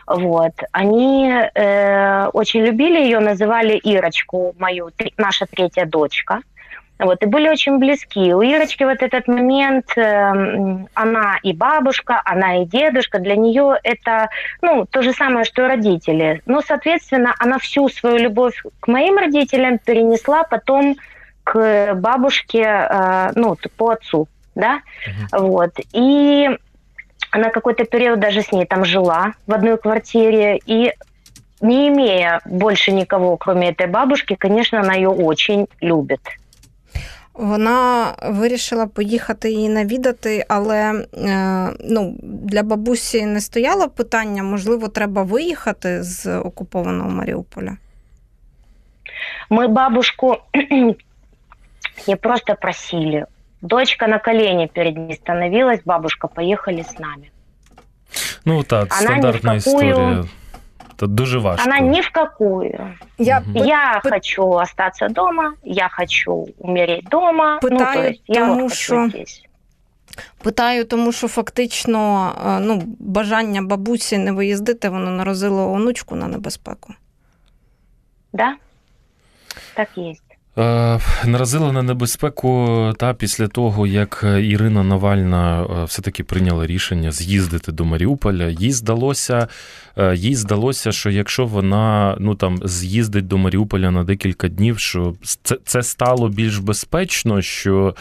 Вот. 0.06 0.52
Они 0.72 1.30
э, 1.30 2.26
очень 2.32 2.60
любили 2.60 2.98
ее, 2.98 3.20
называли 3.20 3.76
Ирочку, 3.76 4.54
мою, 4.58 4.90
наша 5.16 5.46
третья 5.46 5.86
дочка. 5.86 6.40
Вот, 6.98 7.22
и 7.22 7.26
были 7.26 7.48
очень 7.48 7.78
близки. 7.78 8.34
У 8.34 8.42
Ирочки 8.42 8.82
вот 8.82 9.02
этот 9.02 9.28
момент, 9.28 9.96
э, 9.96 10.82
она 10.94 11.38
и 11.42 11.52
бабушка, 11.52 12.20
она 12.24 12.62
и 12.62 12.64
дедушка, 12.66 13.20
для 13.20 13.36
нее 13.36 13.78
это 13.84 14.30
ну, 14.62 14.84
то 14.84 15.02
же 15.02 15.12
самое, 15.12 15.44
что 15.44 15.64
и 15.64 15.68
родители. 15.68 16.42
Но, 16.46 16.60
соответственно, 16.60 17.34
она 17.38 17.58
всю 17.58 17.88
свою 17.88 18.16
любовь 18.16 18.62
к 18.80 18.88
моим 18.88 19.16
родителям 19.16 19.78
перенесла 19.78 20.42
потом 20.42 20.96
к 21.44 21.94
бабушке, 21.94 22.62
э, 22.62 23.30
ну, 23.36 23.56
по 23.76 23.90
отцу, 23.90 24.26
да, 24.56 24.80
uh-huh. 25.32 25.38
вот. 25.40 25.72
И 25.92 26.48
она 27.30 27.50
какой-то 27.50 27.84
период 27.84 28.18
даже 28.18 28.42
с 28.42 28.50
ней 28.50 28.66
там 28.66 28.84
жила 28.84 29.34
в 29.46 29.52
одной 29.52 29.78
квартире, 29.78 30.58
и 30.66 30.92
не 31.60 31.88
имея 31.88 32.40
больше 32.44 32.92
никого, 32.92 33.36
кроме 33.36 33.70
этой 33.70 33.86
бабушки, 33.86 34.34
конечно, 34.34 34.80
она 34.80 34.94
ее 34.94 35.10
очень 35.10 35.66
любит. 35.80 36.20
Вона 37.38 38.14
вирішила 38.22 38.86
поїхати 38.86 39.50
її 39.50 39.68
навідати, 39.68 40.44
але 40.48 41.04
ну, 41.84 42.16
для 42.22 42.62
бабусі 42.62 43.26
не 43.26 43.40
стояло 43.40 43.88
питання, 43.88 44.42
можливо, 44.42 44.88
треба 44.88 45.22
виїхати 45.22 46.02
з 46.02 46.38
окупованого 46.38 47.10
Маріуполя. 47.10 47.76
Мы 49.50 49.68
бабушку 49.68 50.36
не 52.08 52.16
просто 52.16 52.54
просили, 52.54 53.26
Дочка 53.60 54.06
на 54.06 54.18
колени 54.18 54.68
перед 54.74 54.96
ней 54.96 55.14
становилась, 55.16 55.80
бабушка, 55.84 56.28
поехали 56.28 56.80
с 56.80 56.98
нами. 56.98 57.30
Ну 58.44 58.62
так, 58.62 58.92
Она 58.92 59.00
стандартна 59.00 59.54
історія. 59.54 60.24
Это 60.98 61.06
дуже 61.06 61.38
важко. 61.38 61.64
Она 61.64 61.78
ни 61.78 62.00
в 62.00 62.10
какую. 62.10 62.96
Я, 63.18 63.38
угу. 63.38 63.64
я 63.64 64.00
п... 64.02 64.10
хочу 64.10 64.50
остаться 64.50 65.08
дома, 65.08 65.54
я 65.62 65.88
хочу 65.88 66.48
умереть 66.58 67.04
дома. 67.04 67.60
Питаю, 67.60 67.78
ну, 67.78 68.02
то 68.02 68.08
есть 68.08 68.22
я 68.26 68.46
тому, 68.46 68.62
вот 68.62 68.74
що... 68.74 69.08
здесь. 69.08 69.44
Питаю, 70.42 70.84
тому 70.84 71.12
що 71.12 71.28
фактично 71.28 72.32
ну, 72.60 72.82
бажання 72.98 73.62
бабусі 73.62 74.18
не 74.18 74.32
виїздити, 74.32 74.88
воно 74.88 75.10
наразило 75.10 75.72
онучку 75.72 76.16
на 76.16 76.26
небезпеку. 76.26 76.94
Да, 78.32 78.54
так 79.74 79.88
є. 79.96 80.14
Е, 80.58 81.00
наразила 81.24 81.72
на 81.72 81.82
небезпеку 81.82 82.92
та 82.98 83.14
після 83.14 83.48
того, 83.48 83.86
як 83.86 84.24
Ірина 84.42 84.82
Навальна 84.82 85.62
е, 85.62 85.84
все-таки 85.84 86.24
прийняла 86.24 86.66
рішення 86.66 87.12
з'їздити 87.12 87.72
до 87.72 87.84
Маріуполя. 87.84 88.46
Їй 88.48 88.72
здалося, 88.72 89.48
е, 89.96 90.16
їй 90.16 90.34
здалося, 90.34 90.92
що 90.92 91.10
якщо 91.10 91.46
вона 91.46 92.16
ну 92.20 92.34
там 92.34 92.60
з'їздить 92.64 93.26
до 93.26 93.38
Маріуполя 93.38 93.90
на 93.90 94.04
декілька 94.04 94.48
днів, 94.48 94.78
що 94.78 95.14
це 95.42 95.56
це 95.64 95.82
стало 95.82 96.28
більш 96.28 96.58
безпечно, 96.58 97.42
що 97.42 97.94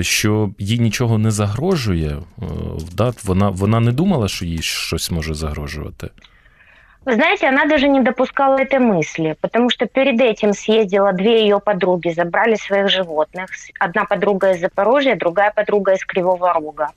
що 0.00 0.50
їй 0.58 0.78
нічого 0.78 1.18
не 1.18 1.30
загрожує. 1.30 2.16
Да? 2.92 3.12
Вона, 3.24 3.48
Вона 3.48 3.80
не 3.80 3.92
думала, 3.92 4.28
що 4.28 4.44
їй 4.44 4.62
щось 4.62 5.10
може 5.10 5.34
загрожувати. 5.34 6.10
Вы 7.08 7.14
знаете, 7.14 7.46
она 7.48 7.64
даже 7.64 7.88
не 7.88 8.02
допускала 8.02 8.58
этой 8.58 8.80
мысли, 8.80 9.34
потому 9.40 9.70
что 9.70 9.86
перед 9.86 10.20
этим 10.20 10.52
съездила 10.52 11.14
две 11.14 11.40
ее 11.40 11.58
подруги, 11.58 12.10
забрали 12.10 12.54
своих 12.56 12.90
животных. 12.90 13.48
Одна 13.80 14.04
подруга 14.04 14.50
из 14.50 14.60
Запорожья, 14.60 15.16
другая 15.16 15.50
подруга 15.50 15.94
из 15.94 16.04
Кривого 16.04 16.52
Рога. 16.52 16.90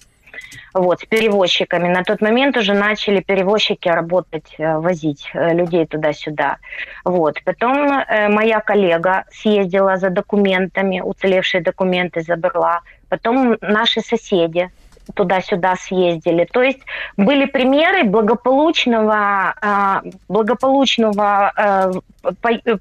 Вот, 0.73 0.99
с 0.99 1.05
перевозчиками. 1.05 1.87
На 1.87 2.03
тот 2.03 2.19
момент 2.19 2.57
уже 2.57 2.73
начали 2.73 3.21
перевозчики 3.21 3.87
работать, 3.87 4.53
э, 4.57 4.79
возить 4.79 5.29
э, 5.33 5.53
людей 5.53 5.85
туда-сюда. 5.85 6.57
Вот. 7.05 7.41
Потом 7.45 7.77
э, 7.77 8.27
моя 8.27 8.59
коллега 8.59 9.23
съездила 9.31 9.95
за 9.95 10.09
документами, 10.09 10.99
уцелевшие 10.99 11.61
документы 11.63 12.21
забрала. 12.21 12.81
Потом 13.07 13.57
наши 13.61 14.01
соседи 14.01 14.69
туда-сюда 15.11 15.75
съездили. 15.75 16.45
То 16.45 16.61
есть 16.61 16.79
были 17.17 17.45
примеры 17.45 18.03
благополучного, 18.03 19.53
а, 19.61 20.01
благополучного 20.27 21.51
а, 21.55 21.91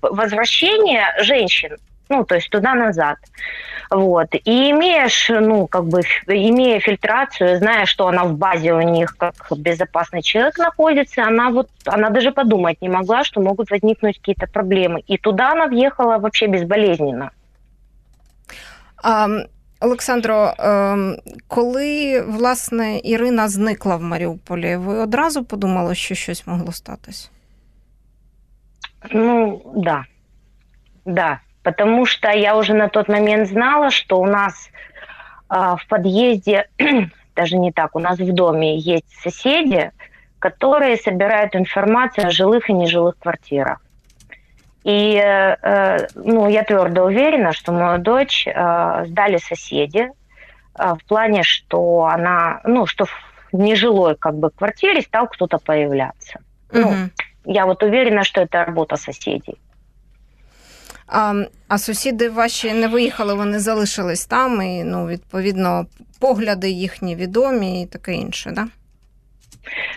возвращения 0.03 1.15
женщин 1.21 1.77
ну, 2.11 2.25
то 2.25 2.35
есть 2.35 2.51
туда-назад. 2.51 3.17
Вот. 3.89 4.35
И 4.35 4.71
имеешь, 4.71 5.29
ну, 5.31 5.67
как 5.67 5.87
бы, 5.87 6.01
имея 6.27 6.81
фильтрацию, 6.81 7.57
зная, 7.59 7.87
что 7.87 8.09
она 8.09 8.25
в 8.25 8.35
базе 8.37 8.73
у 8.73 8.81
них 8.81 9.17
как 9.17 9.35
безопасный 9.57 10.21
человек 10.21 10.59
находится, 10.59 11.23
она 11.23 11.51
вот, 11.51 11.69
она 11.87 12.11
даже 12.11 12.33
подумать 12.33 12.83
не 12.83 12.89
могла, 12.89 13.25
что 13.25 13.41
могут 13.41 13.71
возникнуть 13.71 14.19
какие-то 14.19 14.47
проблемы. 14.47 15.01
И 15.07 15.17
туда 15.17 15.53
она 15.53 15.67
въехала 15.67 16.19
вообще 16.19 16.47
безболезненно. 16.47 17.31
Um... 19.03 19.49
Олександро, 19.80 20.54
ем, 20.60 21.18
коли 21.48 22.22
власне 22.22 23.00
Ірина 23.04 23.48
зникла 23.48 23.96
в 23.96 24.02
Маріуполі, 24.02 24.76
ви 24.76 24.98
одразу 24.98 25.44
подумали, 25.44 25.96
що 25.96 26.16
щось 26.16 26.48
могло 26.48 26.72
статись? 26.72 27.32
Ну, 29.12 29.62
да. 29.76 30.06
Да. 31.06 31.40
Потому 31.64 32.06
что 32.06 32.32
я 32.32 32.56
уже 32.56 32.74
на 32.74 32.88
тот 32.88 33.10
момент 33.10 33.48
знала, 33.48 33.92
что 33.92 34.20
у 34.20 34.26
нас 34.26 34.70
а, 35.48 35.76
в 35.76 35.88
подъезде, 35.88 36.68
даже 37.36 37.58
не 37.58 37.72
так, 37.72 37.96
у 37.96 38.00
нас 38.00 38.20
в 38.20 38.34
доме 38.34 38.78
есть 38.78 39.10
соседи, 39.22 39.92
которые 40.40 40.98
собирают 40.98 41.56
информацию 41.56 42.28
о 42.28 42.32
жилых 42.32 42.70
и 42.70 42.74
нежилых 42.74 43.18
квартирах. 43.20 43.82
И 44.84 45.16
э, 45.16 46.08
ну, 46.14 46.48
я 46.48 46.64
твердо 46.64 47.06
уверена, 47.06 47.54
что 47.54 47.72
мою 47.72 47.98
дочь 47.98 48.48
э, 48.48 49.06
сдали 49.08 49.38
соседи 49.38 50.12
э, 50.78 50.94
в 50.94 51.04
плане, 51.08 51.42
что 51.42 52.04
она, 52.04 52.62
ну, 52.66 52.86
что 52.86 53.06
в 53.06 53.58
нежилой 53.58 54.16
как 54.16 54.36
бы 54.36 54.52
квартире 54.52 55.02
стал 55.02 55.28
кто-то 55.28 55.58
появляться. 55.58 56.40
Угу. 56.72 56.82
Ну, 56.82 57.10
я 57.46 57.66
вот 57.66 57.84
уверена, 57.84 58.24
що 58.24 58.46
це 58.52 58.66
робота 58.66 58.98
сусідів. 58.98 59.56
А 61.08 61.44
а 61.68 61.78
сусіди 61.78 62.30
ваші 62.30 62.74
не 62.74 62.88
виїхали, 62.88 63.34
вони 63.34 63.60
залишились 63.60 64.26
там, 64.26 64.62
і 64.62 64.84
ну, 64.84 65.08
відповідно, 65.08 65.86
погляди 66.20 66.70
їхні 66.70 67.16
відомі 67.16 67.82
і 67.82 67.86
таке 67.86 68.14
інше, 68.14 68.52
да? 68.52 68.68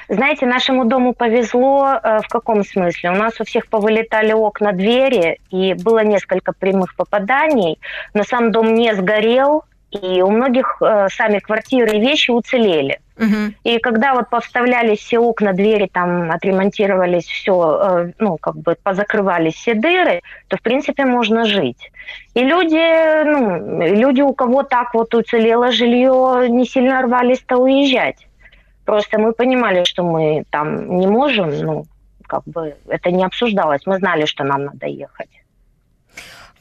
Знаете, 0.10 0.46
нашему 0.46 0.86
дому 0.86 1.14
повезло 1.14 2.00
э, 2.02 2.20
в 2.22 2.28
каком 2.28 2.64
смысле? 2.64 3.12
У 3.12 3.16
нас 3.16 3.40
у 3.40 3.46
всех 3.46 3.68
повылетали 3.68 4.34
окна, 4.34 4.72
двери, 4.72 5.40
и 5.50 5.74
было 5.74 6.04
несколько 6.04 6.54
прямых 6.54 6.96
попаданий, 6.96 7.80
но 8.14 8.24
сам 8.24 8.52
дом 8.52 8.74
не 8.74 8.94
сгорел, 8.96 9.64
и 9.92 10.22
у 10.22 10.30
многих 10.30 10.82
э, 10.82 11.08
сами 11.10 11.40
квартиры 11.40 11.98
и 11.98 12.00
вещи 12.00 12.32
уцелели. 12.32 13.00
Угу. 13.18 13.54
И 13.64 13.78
когда 13.78 14.16
вот 14.16 14.30
повставлялись 14.30 15.00
все 15.00 15.20
окна, 15.20 15.54
двери, 15.54 15.88
там 15.92 16.32
отремонтировались 16.32 17.26
все, 17.26 17.80
э, 17.82 18.12
ну, 18.18 18.38
как 18.38 18.56
бы 18.56 18.76
позакрывались 18.82 19.54
все 19.54 19.76
дыры, 19.76 20.22
то, 20.48 20.58
в 20.58 20.62
принципе, 20.62 21.06
можно 21.06 21.46
жить. 21.46 21.92
И 22.34 22.44
люди, 22.44 23.24
ну, 23.24 23.96
люди, 23.96 24.22
у 24.22 24.34
кого 24.34 24.64
так 24.64 24.94
вот 24.94 25.14
уцелело 25.14 25.72
жилье, 25.72 26.48
не 26.50 26.66
сильно 26.66 27.02
рвались-то 27.04 27.58
уезжать. 27.58 28.28
Просто 28.85 29.19
мы 29.19 29.33
понимали, 29.33 29.85
что 29.85 30.03
мы 30.03 30.45
там 30.51 30.99
не 30.99 31.07
можем, 31.07 31.51
ну, 31.51 31.87
как 32.27 32.43
бы 32.47 32.75
это 32.89 33.11
не 33.11 33.25
обсуждалось. 33.25 33.87
Мы 33.87 33.99
знали, 33.99 34.27
что 34.27 34.45
нам 34.45 34.65
надо 34.65 34.87
ехать. 34.87 35.43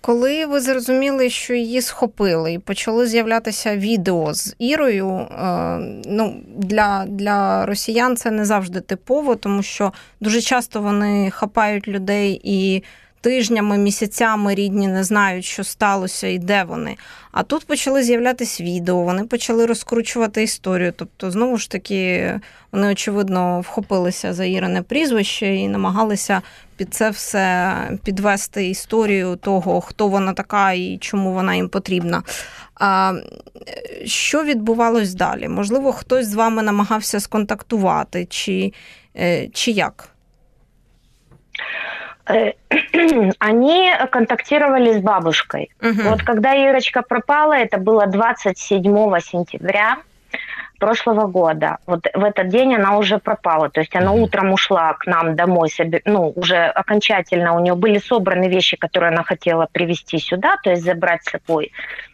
Коли 0.02 0.46
ви 0.46 0.60
зрозуміли, 0.60 1.30
що 1.30 1.54
її 1.54 1.82
схопили, 1.82 2.54
і 2.54 2.60
почали 2.60 3.08
з'являтися 3.08 3.78
відео 3.78 4.34
з 4.34 4.56
Ірою, 4.60 5.10
е, 5.10 5.78
ну 6.06 6.36
для 6.56 7.06
для 7.08 7.66
росіян 7.66 8.16
це 8.18 8.32
не 8.32 8.46
завжди 8.46 8.82
типово, 8.82 9.36
тому 9.36 9.64
що 9.64 9.94
дуже 10.20 10.42
часто 10.42 10.82
вони 10.82 11.32
хапають 11.32 11.88
людей 11.88 12.42
і 12.44 12.84
тижнями, 13.23 13.79
місяцями 13.79 14.55
рідні 14.55 14.89
не 14.89 15.05
знають, 15.05 15.45
що 15.45 15.65
сталося 15.65 16.27
і 16.27 16.39
де 16.39 16.65
вони. 16.65 16.97
А 17.33 17.43
тут 17.43 17.65
почали 17.67 18.03
з'являтись 18.03 18.61
відео, 18.61 19.03
вони 19.03 19.25
почали 19.25 19.67
розкручувати 19.67 20.43
історію. 20.43 20.93
Тобто, 20.97 21.31
знову 21.31 21.57
ж 21.57 21.71
таки, 21.71 22.33
вони, 22.73 22.93
очевидно, 22.93 23.61
вхопилися 23.61 24.33
за 24.33 24.45
Ірине 24.45 24.83
прізвище 24.83 25.55
і 25.55 25.69
намагалися 25.69 26.43
під 26.77 26.95
це 26.95 27.11
все 27.11 27.75
підвести 28.05 28.69
історію 28.69 29.37
того, 29.37 29.81
хто 29.81 30.09
вона 30.09 30.33
така 30.33 30.73
і 30.73 30.99
чому 31.01 31.33
вона 31.33 31.55
їм 31.55 31.69
потрібна. 31.69 32.23
А 32.75 33.15
Що 34.05 34.45
відбувалось 34.45 35.15
далі? 35.15 35.49
Можливо, 35.49 35.93
хтось 35.93 36.27
з 36.27 36.35
вами 36.35 36.63
намагався 36.63 37.21
сконтактувати, 37.21 38.27
чи, 38.31 38.73
е, 39.17 39.49
чи 39.49 39.71
як? 39.71 40.09
Э, 42.27 42.53
они 43.39 43.93
контактировали 44.11 44.99
с 44.99 45.03
бабушкой. 45.03 45.71
Угу. 45.81 46.03
Вот 46.11 46.23
когда 46.23 46.55
Ирочка 46.55 47.03
пропала, 47.03 47.55
это 47.55 47.79
было 47.79 48.07
27 48.07 48.83
сентября 49.21 49.99
прошлого 50.79 51.27
года. 51.27 51.79
Вот 51.87 52.07
в 52.13 52.25
этот 52.25 52.49
день 52.49 52.75
она 52.75 52.99
уже 52.99 53.19
пропала. 53.19 53.71
То 53.71 53.81
есть 53.81 53.95
она 53.95 54.13
утром 54.13 54.53
ушла 54.53 54.95
к 54.95 55.07
нам 55.07 55.37
домой, 55.37 55.69
ну, 56.05 56.33
уже 56.35 56.65
окончательно 56.65 57.55
у 57.55 57.61
нее 57.61 57.75
были 57.75 57.99
собраны 57.99 58.49
вещи, 58.49 58.77
которые 58.77 59.11
она 59.11 59.23
хотела 59.23 59.69
привезти 59.71 60.19
сюда, 60.19 60.57
то 60.63 60.71
есть 60.71 60.83
забрать 60.83 61.23
с 61.25 61.31
собой. 61.31 61.71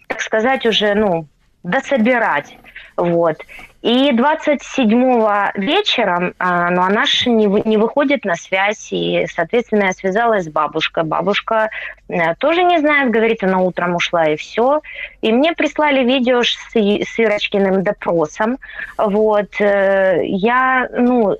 Так 0.06 0.20
сказать, 0.20 0.66
уже, 0.66 0.94
ну, 0.94 1.26
дособирать. 1.62 2.58
Вот. 2.96 3.38
И 3.80 4.10
27-го 4.10 5.52
вечером, 5.54 6.34
а, 6.38 6.68
ну, 6.70 6.82
она 6.82 7.04
же 7.04 7.30
не, 7.30 7.46
не 7.46 7.76
выходит 7.76 8.24
на 8.24 8.34
связь, 8.34 8.88
и, 8.92 9.24
соответственно, 9.32 9.84
я 9.84 9.92
связалась 9.92 10.46
с 10.46 10.48
бабушкой. 10.48 11.04
Бабушка 11.04 11.70
э, 12.08 12.34
тоже 12.36 12.64
не 12.64 12.80
знает, 12.80 13.12
говорит, 13.12 13.44
она 13.44 13.60
утром 13.60 13.94
ушла, 13.94 14.30
и 14.30 14.36
все. 14.36 14.80
И 15.22 15.32
мне 15.32 15.52
прислали 15.52 16.02
видео 16.02 16.42
с, 16.42 16.56
с 16.74 17.18
Ирочкиным 17.18 17.84
допросом. 17.84 18.58
Вот. 18.96 19.60
Э, 19.60 20.22
я, 20.24 20.88
ну, 20.92 21.36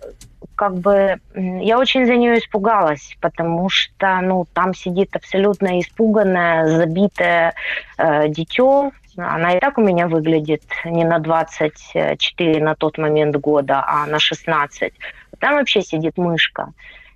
как 0.55 0.75
бы 0.75 1.21
я 1.35 1.79
очень 1.79 2.07
за 2.07 2.15
нее 2.15 2.39
испугалась, 2.39 3.17
потому 3.21 3.69
что 3.69 4.21
ну 4.23 4.45
там 4.53 4.75
сидит 4.75 5.15
абсолютно 5.15 5.81
испуганное, 5.81 6.67
забитое 6.67 7.55
э, 7.97 8.29
дитё, 8.29 8.91
она 9.19 9.57
и 9.57 9.61
так 9.61 9.79
у 9.79 9.83
меня 9.83 10.07
выглядит 10.07 10.63
не 10.85 11.05
на 11.05 11.19
24 11.19 12.63
на 12.63 12.75
тот 12.75 12.99
момент 12.99 13.37
года, 13.37 13.85
а 13.87 14.07
на 14.07 14.19
16. 14.19 14.93
Там 15.41 15.55
вообще 15.55 15.83
сидит 15.83 16.17
мышка. 16.17 16.73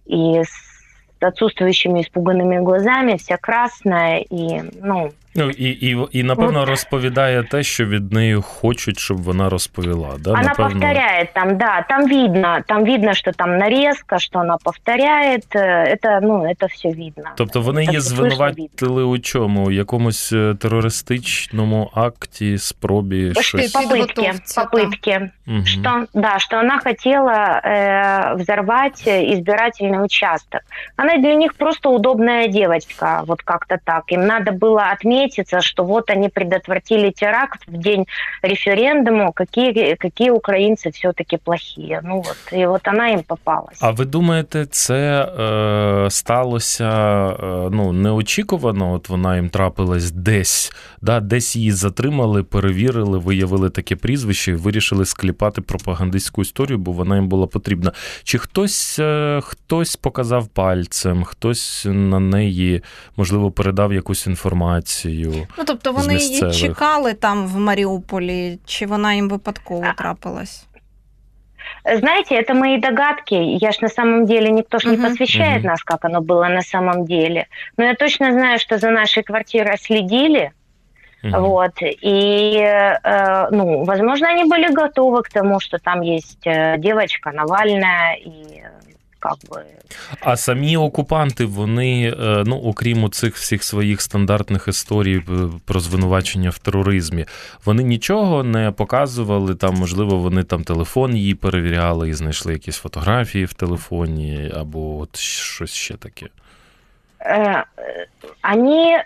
И 0.07 0.43
с 0.43 0.73
отсутствующими 1.21 2.03
испуганными 2.03 2.59
глазами, 2.59 3.17
вся 3.17 3.37
красная. 3.37 4.19
И, 4.19 4.62
ну, 4.81 5.12
Ну 5.38 5.50
і 5.50 5.70
і, 5.70 5.98
і 6.12 6.24
напевно 6.24 6.60
вот. 6.60 6.70
розповідає 6.70 7.44
те, 7.44 7.63
що 7.63 7.86
від 7.86 8.13
неї 8.13 8.36
хочуть, 8.36 9.00
щоб 9.00 9.18
вона 9.18 9.50
розповіла. 9.50 10.10
Да? 10.20 10.32
Она 10.32 10.42
напевно... 10.42 10.72
повторяет 10.72 11.34
там, 11.34 11.58
да, 11.58 11.86
там 11.90 12.10
видно, 12.10 12.58
там 12.68 12.86
видно, 12.86 13.13
що 13.13 13.32
там 13.32 13.58
нарезка, 13.58 14.20
що 14.20 14.40
вона 14.40 14.58
повторяє. 14.63 15.38
Это, 15.58 16.20
ну, 16.22 16.46
это 16.46 16.68
все 16.68 16.90
видно. 16.90 17.24
Тобто 17.36 17.62
вони 17.62 17.86
її 17.86 18.00
звинуватили 18.00 19.04
у 19.04 19.20
чому? 19.20 19.66
У 19.66 19.72
якомусь 19.72 20.34
е, 20.34 20.56
терористичному 20.60 21.92
акті, 21.94 22.58
спробі 22.58 23.34
щось? 23.40 23.76
Попытки, 23.76 24.34
попытки. 24.56 25.30
Угу. 25.48 25.66
Что, 25.66 26.06
да, 26.13 26.40
что 26.40 26.60
она 26.60 26.80
хотела 26.80 27.62
э, 27.63 28.36
взорвать 28.36 29.08
избирательный 29.08 30.04
участок. 30.04 30.62
Она 30.98 31.18
для 31.18 31.36
них 31.36 31.54
просто 31.54 31.90
удобная 31.90 32.48
девочка, 32.48 33.24
вот 33.26 33.42
как-то 33.42 33.78
так. 33.84 34.12
Им 34.12 34.28
надо 34.28 34.52
было 34.52 34.92
отметиться, 35.23 35.61
что 35.61 35.85
вот 35.85 36.11
они 36.11 36.29
предотвратили 36.29 37.11
теракт 37.11 37.61
в 37.67 37.77
день 37.77 38.07
референдума, 38.43 39.33
какие, 39.33 39.95
какие 39.95 40.31
украинцы 40.31 40.91
все-таки 40.91 41.37
плохие. 41.37 42.01
Ну 42.03 42.17
вот, 42.17 42.37
и 42.53 42.67
вот 42.67 42.89
она 42.89 43.13
им 43.13 43.23
попалась. 43.23 43.79
А 43.81 43.91
ви 43.91 44.05
думаєте, 44.05 44.67
це 44.67 45.23
е, 45.25 46.11
сталося 46.11 46.91
е, 47.43 47.69
ну, 47.71 47.93
неочікувано? 47.93 48.93
От 48.93 49.09
вона 49.09 49.37
їм 49.37 49.49
трапилась 49.49 50.11
десь, 50.11 50.73
да, 51.03 51.21
десь 51.21 51.57
її 51.57 51.73
затримали, 51.73 52.43
перевірили, 52.43 53.19
виявили 53.19 53.71
таке 53.71 53.97
прізвище 53.97 54.51
і 54.51 54.55
вирішили 54.55 55.05
скліпати 55.05 55.61
пропагандистську 55.61 56.43
історію, 56.43 56.79
бо 56.79 56.93
вона 56.93 57.17
їм 57.17 57.29
була 57.29 57.47
потрібна. 57.47 57.93
Чи 58.25 58.39
хтось, 58.39 58.99
е, 58.99 59.41
хтось 59.43 59.97
показав 59.97 60.47
пальцем, 60.47 61.25
хтось 61.25 61.87
на 61.89 62.21
неї, 62.21 62.83
можливо, 63.17 63.51
передав 63.51 63.93
якусь 63.93 64.27
інформацію. 64.27 65.12
Ну, 65.58 65.63
тобто 65.66 65.92
вони 65.92 66.16
її 66.16 66.52
чекали 66.52 67.13
там 67.13 67.48
в 67.48 67.58
Маріуполі, 67.58 68.60
чи 68.66 68.86
вона 68.86 69.13
їм 69.13 69.30
випадково 69.30 69.86
трапилась? 69.98 70.68
Знаете, 71.96 72.36
это 72.36 72.54
мои 72.54 72.78
догадки. 72.78 73.36
Я 73.36 73.72
ж 73.72 73.80
на 73.82 73.90
самом 73.90 74.26
деле, 74.26 74.50
никто 74.52 74.80
ж 74.80 74.88
не 74.88 74.96
uh-huh. 74.96 75.10
посвящает 75.10 75.63
uh-huh. 75.63 75.68
нас, 75.68 75.84
как 75.84 76.06
оно 76.06 76.22
было 76.22 76.48
на 76.50 76.62
самом 76.62 77.06
деле. 77.06 77.48
Но 77.78 77.86
я 77.86 77.94
точно 77.94 78.32
знаю, 78.32 78.60
что 78.60 78.78
за 78.78 78.90
нашей 78.90 79.24
квартирой 79.24 79.78
следили. 79.78 80.52
Uh-huh. 81.24 81.40
Вот. 81.40 81.82
И, 81.82 82.58
э, 82.58 83.48
ну, 83.52 83.84
возможно, 83.84 84.30
они 84.30 84.44
были 84.44 84.74
готовы 84.74 85.24
к 85.24 85.30
тому, 85.30 85.60
что 85.60 85.78
там 85.78 86.02
есть 86.02 86.46
э, 86.46 86.78
девочка 86.78 87.32
Навальная 87.32 88.16
и 88.16 88.63
как 89.23 89.37
би. 89.51 89.65
А 90.21 90.37
самі 90.37 90.77
окупанти, 90.77 91.45
вони, 91.45 92.15
е, 92.21 92.45
ну 92.47 92.57
окрім 92.57 93.11
цих 93.11 93.37
всіх 93.37 93.65
своїх 93.65 94.01
стандартних 94.03 94.69
історій 94.69 95.17
е, 95.17 95.49
про 95.65 95.81
звинувачення 95.81 96.51
в 96.51 96.59
тероризмі, 96.59 97.27
вони 97.65 97.83
нічого 97.83 98.45
не 98.45 98.71
показували. 98.71 99.55
Там, 99.55 99.75
можливо, 99.75 100.19
вони 100.19 100.45
там 100.45 100.65
телефон 100.65 101.17
її 101.17 101.35
перевіряли 101.35 102.09
і 102.09 102.15
знайшли 102.15 102.53
якісь 102.53 102.77
фотографії 102.77 103.45
в 103.45 103.53
телефоні, 103.53 104.53
або 104.57 104.99
от 104.99 105.17
щось 105.17 105.73
ще 105.73 105.97
таке. 105.97 106.27
Е, 107.21 107.65
они 108.55 109.03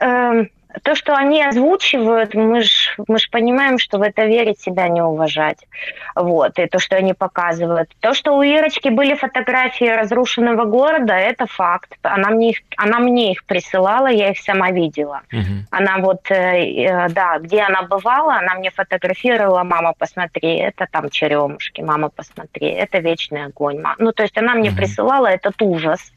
то, 0.83 0.95
что 0.95 1.15
они 1.15 1.43
озвучивают, 1.43 2.35
мы 2.35 2.63
же 2.63 2.87
мы 3.09 3.19
ж 3.19 3.29
понимаем, 3.31 3.79
что 3.79 3.99
в 3.99 4.03
это 4.03 4.25
верить 4.25 4.61
себя 4.61 4.89
не 4.89 5.03
уважать. 5.03 5.67
Вот, 6.15 6.59
и 6.59 6.67
то, 6.67 6.79
что 6.79 6.97
они 6.97 7.15
показывают. 7.15 7.91
То, 8.01 8.15
что 8.15 8.37
у 8.37 8.43
Ирочки 8.43 8.89
были 8.89 9.15
фотографии 9.15 9.87
разрушенного 9.87 10.65
города, 10.65 11.15
это 11.15 11.47
факт. 11.47 11.95
Она 12.03 12.31
мне 12.31 12.51
их, 12.51 12.59
она 12.77 12.99
мне 12.99 13.33
их 13.33 13.45
присылала, 13.45 14.09
я 14.09 14.31
их 14.31 14.39
сама 14.39 14.71
видела. 14.71 15.23
Угу. 15.33 15.67
Она 15.71 15.99
вот, 15.99 16.31
э, 16.31 16.87
э, 16.87 17.09
да, 17.11 17.39
где 17.39 17.63
она 17.63 17.83
бывала, 17.83 18.37
она 18.37 18.55
мне 18.55 18.71
фотографировала, 18.71 19.63
мама, 19.63 19.95
посмотри, 19.99 20.57
это 20.57 20.87
там 20.91 21.11
черемушки, 21.11 21.81
мама, 21.81 22.09
посмотри, 22.09 22.69
это 22.69 22.99
вечный 22.99 23.45
огонь. 23.45 23.83
Ну, 23.99 24.13
то 24.13 24.23
есть 24.23 24.37
она 24.39 24.55
мне 24.55 24.71
угу. 24.71 24.79
присылала 24.79 25.27
этот 25.27 25.61
ужас, 25.61 26.13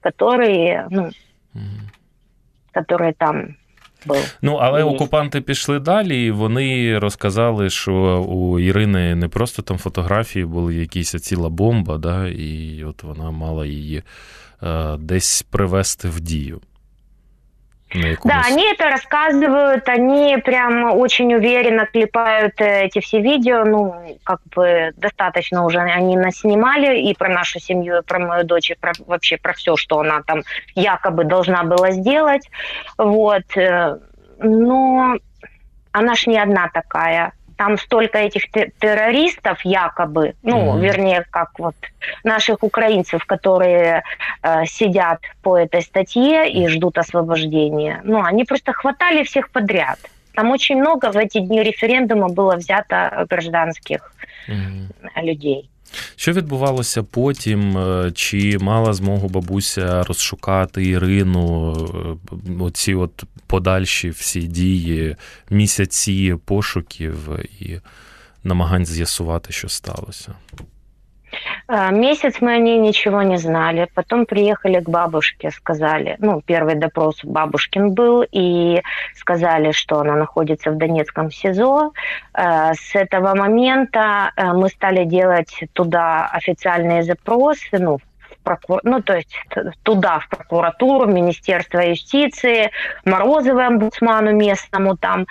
который, 0.00 0.80
ну, 0.90 1.10
угу. 1.54 1.62
который 2.72 3.12
там. 3.12 3.56
Ну 4.42 4.54
але 4.54 4.82
окупанти 4.82 5.40
пішли 5.40 5.80
далі. 5.80 6.26
і 6.26 6.30
Вони 6.30 6.98
розказали, 6.98 7.70
що 7.70 7.92
у 8.28 8.58
Ірини 8.58 9.14
не 9.14 9.28
просто 9.28 9.62
там 9.62 9.78
фотографії 9.78 10.44
були 10.44 10.74
якісь 10.74 11.10
ціла 11.10 11.48
бомба, 11.48 11.98
да, 11.98 12.28
і 12.28 12.84
от 12.84 13.02
вона 13.02 13.30
мала 13.30 13.66
її 13.66 14.02
е, 14.62 14.96
десь 14.96 15.42
привести 15.42 16.08
в 16.08 16.20
дію. 16.20 16.60
Да, 18.24 18.42
они 18.46 18.64
это 18.70 18.88
рассказывают, 18.88 19.88
они 19.88 20.36
прям 20.44 20.84
очень 20.96 21.34
уверенно 21.34 21.86
клепают 21.86 22.54
эти 22.58 23.00
все 23.00 23.20
видео, 23.20 23.64
ну, 23.64 24.18
как 24.24 24.40
бы 24.54 24.92
достаточно 24.96 25.64
уже 25.64 25.78
они 25.78 26.16
нас 26.16 26.36
снимали 26.36 27.00
и 27.00 27.14
про 27.14 27.28
нашу 27.28 27.60
семью, 27.60 27.98
и 27.98 28.02
про 28.02 28.18
мою 28.18 28.44
дочь, 28.44 28.70
и 28.70 28.74
про, 28.74 28.92
вообще 29.06 29.36
про 29.36 29.52
все, 29.52 29.76
что 29.76 30.00
она 30.00 30.22
там 30.22 30.42
якобы 30.74 31.24
должна 31.24 31.64
была 31.64 31.90
сделать, 31.90 32.48
вот, 32.96 33.56
э, 33.56 33.98
но 34.38 35.16
она 35.92 36.14
ж 36.14 36.26
не 36.26 36.38
одна 36.38 36.68
такая, 36.72 37.32
там 37.61 37.77
столько 37.77 38.19
этих 38.19 38.43
террористов 38.79 39.65
якобы, 39.65 40.35
ну, 40.43 40.57
mm-hmm. 40.57 40.79
вернее, 40.79 41.25
как 41.29 41.59
вот 41.59 41.75
наших 42.23 42.63
украинцев, 42.63 43.25
которые 43.25 44.03
э, 44.43 44.65
сидят 44.65 45.19
по 45.41 45.57
этой 45.57 45.81
статье 45.81 46.49
и 46.49 46.67
ждут 46.67 46.97
освобождения. 46.97 48.01
Ну, 48.03 48.23
они 48.23 48.45
просто 48.45 48.73
хватали 48.73 49.23
всех 49.23 49.49
подряд. 49.49 49.97
Там 50.35 50.51
очень 50.51 50.77
много 50.77 51.11
в 51.11 51.17
эти 51.17 51.39
дни 51.39 51.63
референдума 51.63 52.29
было 52.29 52.55
взято 52.55 53.25
гражданских 53.27 54.13
mm-hmm. 54.47 55.23
людей. 55.23 55.69
Що 56.15 56.31
відбувалося 56.31 57.03
потім? 57.03 57.77
Е, 57.77 58.11
чи 58.11 58.57
мала 58.61 58.93
змогу 58.93 59.29
бабуся 59.29 60.03
розшукати 60.03 60.85
Ірину? 60.85 61.73
Е, 62.31 62.63
оці 62.63 62.93
от 62.93 63.23
подальші 63.51 64.09
всі 64.09 64.41
дії, 64.41 65.15
місяці 65.49 66.35
пошуків 66.45 67.29
і 67.59 67.79
намагань 68.43 68.85
з'ясувати, 68.85 69.53
що 69.53 69.69
сталося? 69.69 70.33
Месяц 71.91 72.41
мы 72.41 72.55
о 72.55 72.59
ней 72.59 72.79
ничего 72.79 73.21
не 73.21 73.37
знали. 73.37 73.87
Потом 73.93 74.25
приехали 74.25 74.79
к 74.79 74.89
бабушке, 74.89 75.51
сказали, 75.51 76.15
ну, 76.19 76.41
первый 76.47 76.75
допрос 76.75 77.25
бабушкин 77.25 77.91
был, 77.91 78.23
и 78.31 78.81
сказали, 79.15 79.73
что 79.73 79.99
она 79.99 80.15
находится 80.15 80.71
в 80.71 80.77
Донецком 80.77 81.29
СИЗО. 81.29 81.91
С 82.33 82.95
этого 82.95 83.35
момента 83.35 84.31
мы 84.37 84.69
стали 84.69 85.03
делать 85.03 85.63
туда 85.73 86.29
официальные 86.31 87.03
запросы, 87.03 87.77
ну, 87.77 87.99
прокур... 88.42 88.80
ну, 88.84 89.02
то 89.02 89.16
есть 89.16 89.34
туда, 89.82 90.20
в 90.20 90.28
прокуратуру, 90.28 91.06
в 91.06 91.12
Министерство 91.12 91.80
юстиции, 91.80 92.70
Морозовой 93.04 93.66
омбудсману 93.66 94.32
местному 94.32 94.96
там, 94.96 95.26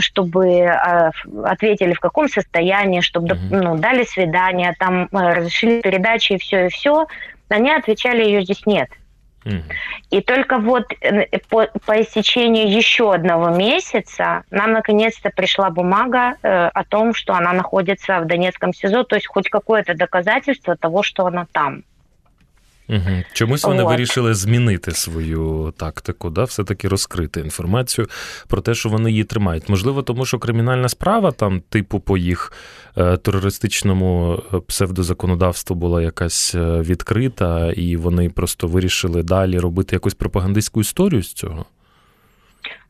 чтобы 0.00 0.46
э, 0.48 1.10
ответили, 1.44 1.92
в 1.94 2.00
каком 2.00 2.28
состоянии, 2.28 3.00
чтобы 3.00 3.34
mm-hmm. 3.34 3.62
ну, 3.62 3.76
дали 3.76 4.04
свидание, 4.04 4.74
там 4.78 5.08
э, 5.12 5.34
разрешили 5.34 5.80
передачи 5.80 6.34
и 6.34 6.38
все, 6.38 6.66
и 6.66 6.68
все. 6.68 7.06
Они 7.48 7.70
отвечали, 7.70 8.24
ее 8.24 8.42
здесь 8.42 8.66
нет. 8.66 8.88
И 10.10 10.20
только 10.20 10.58
вот 10.58 10.84
э, 11.00 11.26
по, 11.48 11.66
по 11.86 12.00
истечении 12.00 12.68
еще 12.68 13.14
одного 13.14 13.50
месяца 13.50 14.42
нам 14.50 14.72
наконец-то 14.72 15.30
пришла 15.30 15.70
бумага 15.70 16.34
э, 16.42 16.68
о 16.68 16.84
том, 16.84 17.14
что 17.14 17.34
она 17.34 17.52
находится 17.52 18.20
в 18.20 18.26
Донецком 18.26 18.72
СИЗО, 18.72 19.04
то 19.04 19.16
есть 19.16 19.26
хоть 19.26 19.48
какое-то 19.48 19.94
доказательство 19.94 20.76
того, 20.76 21.02
что 21.02 21.26
она 21.26 21.46
там. 21.52 21.84
Угу. 22.88 23.22
Чомусь 23.32 23.64
вони 23.64 23.82
От. 23.82 23.88
вирішили 23.88 24.34
змінити 24.34 24.92
свою 24.92 25.74
тактику, 25.76 26.30
да, 26.30 26.44
все-таки 26.44 26.88
розкрити 26.88 27.40
інформацію 27.40 28.08
про 28.48 28.60
те, 28.60 28.74
що 28.74 28.88
вони 28.88 29.10
її 29.10 29.24
тримають. 29.24 29.68
Можливо, 29.68 30.02
тому 30.02 30.26
що 30.26 30.38
кримінальна 30.38 30.88
справа 30.88 31.32
там, 31.32 31.60
типу, 31.68 32.00
по 32.00 32.16
їх 32.16 32.52
е, 32.96 33.16
терористичному 33.16 34.42
е, 34.54 34.60
псевдозаконодавству 34.66 35.76
була 35.76 36.02
якась 36.02 36.54
е, 36.54 36.80
відкрита, 36.80 37.72
і 37.72 37.96
вони 37.96 38.30
просто 38.30 38.66
вирішили 38.66 39.22
далі 39.22 39.58
робити 39.58 39.96
якусь 39.96 40.14
пропагандистську 40.14 40.80
історію 40.80 41.22
з 41.22 41.32
цього. 41.32 41.66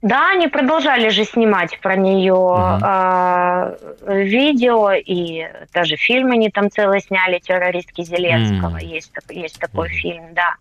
Да, 0.01 0.31
они 0.31 0.47
продолжали 0.47 1.09
же 1.09 1.25
снимать 1.25 1.81
про 1.81 1.97
нее 1.97 2.33
угу. 2.33 2.85
э, 2.85 3.77
видео, 4.25 4.93
и 4.93 5.49
даже 5.75 5.97
фильм 5.97 6.31
они 6.31 6.51
там 6.51 6.71
целый 6.71 7.01
сняли, 7.01 7.41
террористки 7.41 8.03
Зеленского, 8.03 8.77
mm. 8.77 8.85
есть, 8.85 9.13
есть 9.29 9.59
такой 9.59 9.89
mm. 9.89 9.93
фильм, 9.93 10.35
да. 10.35 10.55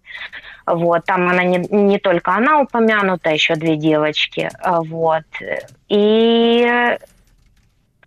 Вот, 0.65 1.06
там 1.06 1.30
она 1.30 1.43
не, 1.43 1.60
не 1.60 2.00
только 2.00 2.34
она 2.34 2.62
упомянута, 2.62 3.30
еще 3.30 3.56
две 3.56 3.76
девочки, 3.76 4.50
вот. 4.65 5.23
И 5.88 6.97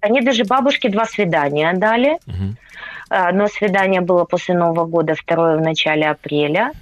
они 0.01 0.21
даже 0.23 0.45
бабушке 0.45 0.89
два 0.89 1.05
свидания 1.05 1.73
дали. 1.75 2.19
Mm-hmm. 2.27 3.33
Но 3.33 3.49
свидание 3.49 4.01
было 4.01 4.25
после 4.25 4.55
Нового 4.55 4.87
года, 4.87 5.15
второе 5.15 5.57
в 5.57 5.61
начале 5.61 6.09
апреля. 6.09 6.73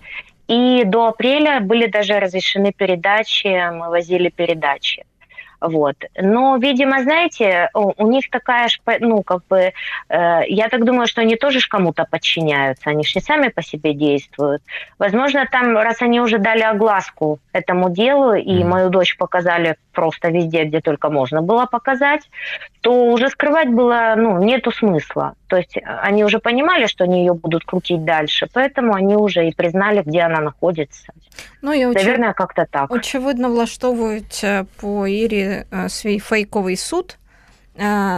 И 0.49 0.83
до 0.85 1.09
апреля 1.09 1.61
были 1.61 1.87
даже 1.87 2.19
разрешены 2.19 2.73
передачи, 2.73 3.71
мы 3.71 3.91
возили 3.91 4.31
передачи. 4.31 5.05
Вот. 5.61 5.97
Но, 6.17 6.57
видимо, 6.57 7.03
знаете, 7.03 7.69
у, 7.75 7.93
у 7.97 8.09
них 8.09 8.31
такая 8.31 8.69
ж, 8.69 8.79
ну, 9.01 9.23
как 9.23 9.41
бы, 9.49 9.73
э, 10.09 10.41
я 10.49 10.69
так 10.69 10.85
думаю, 10.85 11.09
что 11.09 11.21
они 11.21 11.37
тоже 11.37 11.61
ж 11.61 11.67
кому-то 11.69 12.07
подчиняются, 12.09 12.91
они 12.91 13.03
же 13.03 13.13
не 13.17 13.21
сами 13.21 13.49
по 13.49 13.63
себе 13.63 13.93
действуют. 13.93 14.63
Возможно, 14.99 15.47
там, 15.51 15.77
раз 15.77 16.01
они 16.01 16.21
уже 16.21 16.39
дали 16.39 16.63
огласку 16.63 17.41
этому 17.53 17.91
делу, 17.91 18.35
и 18.35 18.63
mm. 18.63 18.65
мою 18.65 18.91
дочь 18.91 19.17
показали 19.17 19.77
просто 19.93 20.29
везде, 20.29 20.65
где 20.65 20.81
только 20.81 21.11
можно 21.11 21.43
было 21.43 21.67
показать, 21.67 22.31
то 22.82 22.92
уже 22.92 23.30
скрывать 23.30 23.70
было, 23.70 24.16
ну, 24.18 24.44
нету 24.44 24.72
смысла. 24.72 25.34
То 25.48 25.58
есть 25.58 25.78
они 26.04 26.26
уже 26.26 26.40
понимали, 26.40 26.88
что 26.88 27.04
они 27.04 27.20
ее 27.20 27.34
будут 27.34 27.64
крутить 27.64 28.04
дальше, 28.04 28.48
поэтому 28.54 28.94
они 28.94 29.16
уже 29.16 29.48
и 29.48 29.52
признали, 29.52 30.04
где 30.06 30.22
она 30.26 30.40
находится. 30.42 31.14
Ну, 31.62 31.74
і 31.74 31.86
Наверное, 31.86 32.34
как-то 32.34 32.66
так. 32.72 32.92
Очевидно, 32.92 33.50
влаштовують 33.50 34.46
по 34.82 35.08
Ірі 35.08 35.64
свій 35.88 36.20
фейковий 36.20 36.76
суд. 36.76 37.18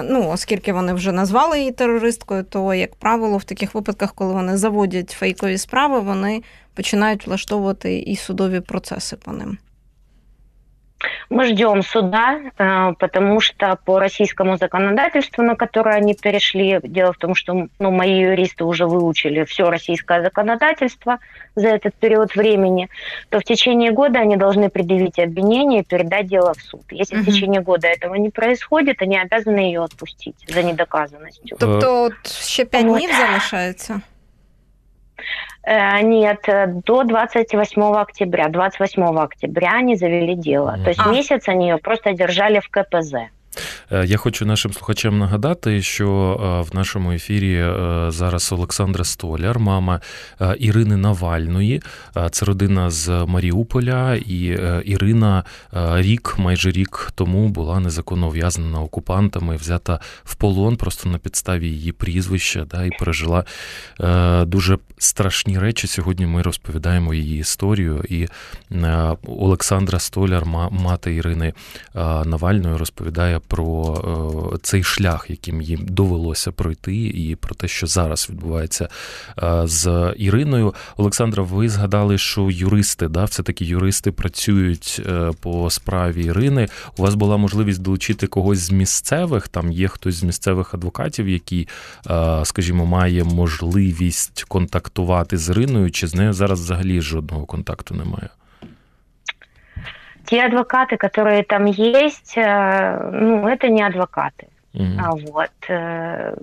Ну, 0.03 0.29
оскільки 0.29 0.73
вони 0.73 0.93
вже 0.93 1.11
назвали 1.11 1.59
її 1.59 1.71
терористкою, 1.71 2.43
то, 2.43 2.73
як 2.73 2.95
правило, 2.95 3.37
в 3.37 3.43
таких 3.43 3.75
випадках, 3.75 4.13
коли 4.13 4.33
вони 4.33 4.57
заводять 4.57 5.09
фейкові 5.09 5.57
справи, 5.57 5.99
вони 5.99 6.43
починають 6.73 7.27
влаштовувати 7.27 7.99
і 7.99 8.15
судові 8.15 8.59
процеси 8.59 9.15
по 9.15 9.31
ним. 9.31 9.57
Мы 11.28 11.46
ждем 11.46 11.82
суда, 11.82 12.38
э, 12.58 12.92
потому 12.98 13.40
что 13.40 13.78
по 13.84 13.98
российскому 13.98 14.56
законодательству, 14.56 15.42
на 15.42 15.56
которое 15.56 15.96
они 15.96 16.14
перешли, 16.14 16.80
дело 16.82 17.12
в 17.12 17.18
том, 17.18 17.34
что 17.34 17.68
ну, 17.78 17.90
мои 17.90 18.20
юристы 18.20 18.64
уже 18.64 18.86
выучили 18.86 19.44
все 19.44 19.70
российское 19.70 20.22
законодательство 20.22 21.18
за 21.54 21.68
этот 21.68 21.94
период 21.94 22.34
времени, 22.34 22.88
то 23.28 23.40
в 23.40 23.44
течение 23.44 23.92
года 23.92 24.20
они 24.20 24.36
должны 24.36 24.68
предъявить 24.68 25.18
обвинение 25.18 25.80
и 25.80 25.84
передать 25.84 26.26
дело 26.26 26.54
в 26.54 26.62
суд. 26.62 26.82
Если 26.90 27.16
угу. 27.16 27.22
в 27.22 27.26
течение 27.26 27.60
года 27.60 27.88
этого 27.88 28.14
не 28.16 28.30
происходит, 28.30 29.02
они 29.02 29.18
обязаны 29.18 29.60
ее 29.60 29.82
отпустить 29.82 30.36
за 30.48 30.62
недоказанностью. 30.62 31.56
Тобто 31.58 32.04
от 32.04 32.28
ще 32.28 32.64
5 32.64 32.84
вот. 32.84 32.98
днів 32.98 33.10
залишається? 33.14 34.00
Э, 35.62 36.00
нет, 36.02 36.40
э, 36.48 36.66
до 36.66 37.04
28 37.04 37.82
октября. 37.96 38.48
28 38.48 39.02
октября 39.18 39.72
они 39.78 39.96
завели 39.96 40.34
дело. 40.34 40.78
То 40.82 40.88
есть 40.88 41.00
а. 41.04 41.10
месяц 41.10 41.48
они 41.48 41.68
ее 41.68 41.78
просто 41.78 42.12
держали 42.12 42.60
в 42.60 42.68
КПЗ. 42.70 43.30
Е, 43.92 44.06
я 44.06 44.16
хочу 44.16 44.46
нашим 44.46 44.72
слухачам 44.72 45.18
нагадати, 45.18 45.82
що 45.82 46.40
е, 46.42 46.70
в 46.70 46.74
нашому 46.74 47.12
ефірі 47.12 47.54
е, 47.54 48.06
зараз 48.08 48.52
Олександра 48.52 49.04
Столяр, 49.04 49.58
мама 49.58 50.00
Ірини 50.58 50.96
Навальної. 50.96 51.82
Це 52.30 52.46
родина 52.46 52.90
з 52.90 53.08
Маріуполя, 53.26 54.14
і 54.14 54.58
Ірина 54.84 55.44
рік, 55.72 56.34
майже 56.38 56.70
рік 56.70 57.12
тому 57.14 57.48
була 57.48 57.80
незаконно 57.80 58.28
ув'язнена 58.28 58.80
окупантами, 58.80 59.56
взята 59.56 60.00
в 60.24 60.34
полон 60.34 60.76
просто 60.76 61.08
на 61.08 61.18
підставі 61.18 61.68
її 61.68 61.92
прізвища, 61.92 62.64
да, 62.64 62.84
і 62.84 62.90
пережила 62.98 63.44
дуже 64.46 64.78
страшні 64.98 65.58
речі. 65.58 65.86
Сьогодні 65.86 66.26
ми 66.26 66.42
розповідаємо 66.42 67.14
її 67.14 67.40
історію. 67.40 68.04
І 68.08 68.28
Олександра 69.26 69.98
Столяр, 69.98 70.46
мати 70.70 71.14
Ірини 71.14 71.52
Навальної, 72.24 72.76
розповідає 72.76 73.39
про 73.48 74.50
е, 74.54 74.58
цей 74.62 74.82
шлях, 74.82 75.26
яким 75.28 75.62
їм 75.62 75.86
довелося 75.88 76.52
пройти, 76.52 76.96
і 76.96 77.36
про 77.36 77.54
те, 77.54 77.68
що 77.68 77.86
зараз 77.86 78.26
відбувається 78.30 78.88
е, 79.42 79.62
з 79.64 80.14
Іриною. 80.16 80.74
Олександра, 80.96 81.42
ви 81.42 81.68
згадали, 81.68 82.18
що 82.18 82.50
юристи, 82.50 83.08
да, 83.08 83.24
все 83.24 83.42
таки 83.42 83.64
юристи 83.64 84.12
працюють 84.12 85.02
е, 85.06 85.30
по 85.40 85.70
справі 85.70 86.24
Ірини. 86.24 86.68
У 86.96 87.02
вас 87.02 87.14
була 87.14 87.36
можливість 87.36 87.82
долучити 87.82 88.26
когось 88.26 88.58
з 88.58 88.70
місцевих. 88.70 89.48
Там 89.48 89.72
є 89.72 89.88
хтось 89.88 90.14
з 90.14 90.22
місцевих 90.22 90.74
адвокатів, 90.74 91.28
який, 91.28 91.68
скажімо, 92.44 92.86
має 92.86 93.24
можливість 93.24 94.44
контактувати 94.48 95.38
з 95.38 95.48
Іриною, 95.48 95.90
чи 95.90 96.06
з 96.06 96.14
нею 96.14 96.32
зараз 96.32 96.60
взагалі 96.60 97.00
жодного 97.00 97.46
контакту 97.46 97.94
немає? 97.94 98.28
Те 100.30 100.44
адвокаты, 100.44 100.96
которые 100.96 101.42
там 101.42 101.64
есть, 101.64 102.36
э, 102.36 103.10
ну, 103.12 103.48
это 103.48 103.68
не 103.68 103.82
адвокаты. 103.82 104.46
Mm-hmm. 104.72 105.26
Вот. 105.32 105.50
Э, 105.68 106.36